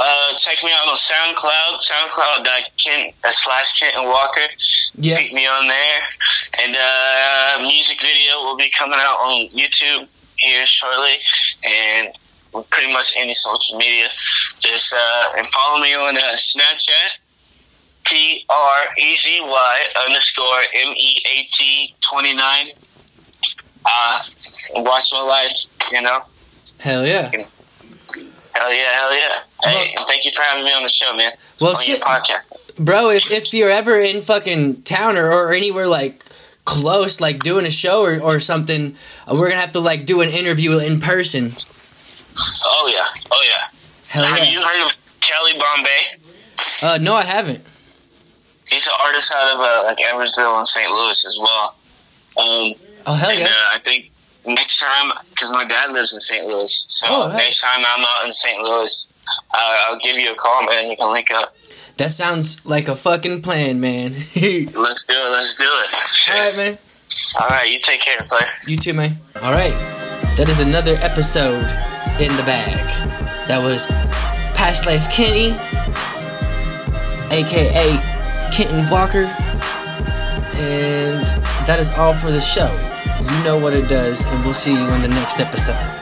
Uh, 0.00 0.32
check 0.36 0.62
me 0.62 0.70
out 0.72 0.88
on 0.88 0.96
SoundCloud, 0.96 1.80
SoundCloud.Kent 1.80 3.14
uh, 3.24 3.32
slash 3.32 3.80
Kenton 3.80 4.04
Walker. 4.04 4.46
Yeah, 4.94 5.16
Keep 5.16 5.32
me 5.32 5.46
on 5.46 5.66
there. 5.66 6.00
And 6.62 6.76
uh, 6.76 7.62
music 7.62 8.00
video 8.00 8.42
will 8.42 8.56
be 8.56 8.70
coming 8.70 8.98
out 9.00 9.16
on 9.16 9.48
YouTube 9.48 10.06
here 10.36 10.64
shortly. 10.66 11.16
And 11.68 12.14
pretty 12.70 12.92
much 12.92 13.14
any 13.16 13.32
social 13.32 13.76
media. 13.76 14.08
Just 14.60 14.94
uh, 14.94 15.32
and 15.36 15.46
follow 15.48 15.80
me 15.80 15.94
on 15.94 16.16
uh, 16.16 16.20
Snapchat. 16.34 17.18
P 18.04 18.44
R 18.48 18.86
E 18.98 19.16
Z 19.16 19.40
Y 19.42 19.78
underscore 20.06 20.62
M 20.74 20.94
E 20.96 21.22
A 21.26 21.42
T 21.50 21.94
29. 22.00 22.66
Uh, 23.84 24.18
watch 24.76 25.12
my 25.12 25.20
life, 25.20 25.64
you 25.92 26.00
know? 26.02 26.20
hell 26.78 27.06
yeah. 27.06 27.30
Hell 28.58 28.72
yeah, 28.74 28.92
hell 28.92 29.14
yeah. 29.14 29.38
Hey, 29.62 29.94
and 29.96 30.06
thank 30.06 30.24
you 30.24 30.30
for 30.32 30.42
having 30.42 30.64
me 30.64 30.72
on 30.72 30.82
the 30.82 30.88
show, 30.88 31.14
man. 31.14 31.30
Well, 31.60 31.70
on 31.76 31.76
your 31.86 31.96
shit, 31.96 32.02
podcast. 32.02 32.76
bro. 32.84 33.10
If 33.10 33.30
if 33.30 33.54
you're 33.54 33.70
ever 33.70 33.98
in 34.00 34.20
fucking 34.22 34.82
town 34.82 35.16
or, 35.16 35.30
or 35.30 35.52
anywhere 35.52 35.86
like 35.86 36.24
close, 36.64 37.20
like 37.20 37.38
doing 37.40 37.66
a 37.66 37.70
show 37.70 38.02
or, 38.02 38.20
or 38.20 38.40
something, 38.40 38.96
uh, 39.26 39.36
we're 39.38 39.48
gonna 39.48 39.60
have 39.60 39.72
to 39.72 39.80
like 39.80 40.06
do 40.06 40.20
an 40.22 40.28
interview 40.28 40.78
in 40.78 41.00
person. 41.00 41.52
Oh 42.64 42.92
yeah, 42.92 43.04
oh 43.30 43.44
yeah. 43.46 43.68
Hell 44.08 44.24
Have 44.24 44.38
yeah. 44.38 44.50
you 44.50 44.60
heard 44.64 44.86
of 44.88 45.20
Kelly 45.20 45.52
Bombay? 45.52 46.00
Uh, 46.82 46.98
no, 47.00 47.14
I 47.14 47.24
haven't. 47.24 47.60
He's 48.68 48.86
an 48.86 48.92
artist 49.04 49.32
out 49.34 49.54
of 49.54 49.60
uh, 49.60 49.82
like 49.86 49.98
Evansville 50.04 50.56
and 50.58 50.66
St. 50.66 50.90
Louis 50.90 51.24
as 51.24 51.38
well. 51.40 51.74
Um, 52.38 52.74
Oh 53.06 53.14
hell 53.14 53.30
and 53.30 53.38
yeah. 53.40 53.46
uh, 53.46 53.74
I 53.74 53.78
think 53.84 54.10
next 54.48 54.78
time, 54.80 55.12
because 55.30 55.50
my 55.52 55.64
dad 55.64 55.92
lives 55.92 56.12
in 56.12 56.20
St. 56.20 56.46
Louis, 56.46 56.84
so 56.88 57.06
Oh, 57.08 57.28
hey. 57.30 57.36
next 57.38 57.60
time 57.60 57.82
I'm 57.86 58.04
out 58.04 58.24
in 58.26 58.32
St. 58.32 58.60
Louis, 58.60 59.06
uh, 59.54 59.76
I'll 59.88 59.98
give 59.98 60.16
you 60.16 60.32
a 60.32 60.34
call, 60.34 60.64
man. 60.64 60.90
You 60.90 60.96
can 60.96 61.12
link 61.12 61.30
up. 61.30 61.54
That 61.98 62.10
sounds 62.12 62.64
like 62.64 62.88
a 62.88 62.94
fucking 62.94 63.42
plan, 63.42 63.80
man. 63.80 64.12
Let's 64.34 64.34
do 64.34 65.14
it. 65.14 65.30
Let's 65.32 65.56
do 65.56 65.64
it. 65.64 66.28
All 66.30 66.34
right, 66.44 66.56
man. 66.56 66.78
All 67.40 67.48
right, 67.48 67.70
you 67.70 67.80
take 67.80 68.00
care, 68.00 68.18
player. 68.28 68.46
You 68.66 68.76
too, 68.76 68.94
man. 68.94 69.16
All 69.42 69.52
right. 69.52 69.74
That 70.36 70.48
is 70.48 70.60
another 70.60 70.92
episode 71.00 71.62
in 72.20 72.34
the 72.36 72.42
bag. 72.44 72.78
That 73.48 73.60
was 73.62 73.86
Past 74.54 74.86
Life 74.86 75.10
Kenny, 75.10 75.48
aka 77.30 77.98
Kenton 78.52 78.88
Walker. 78.90 79.24
And 80.60 81.24
that 81.66 81.78
is 81.80 81.90
all 81.90 82.12
for 82.14 82.30
the 82.30 82.40
show. 82.40 82.68
You 83.30 83.44
know 83.44 83.58
what 83.58 83.74
it 83.74 83.88
does, 83.88 84.24
and 84.26 84.44
we'll 84.44 84.54
see 84.54 84.72
you 84.72 84.88
in 84.94 85.02
the 85.02 85.08
next 85.08 85.40
episode. 85.40 85.97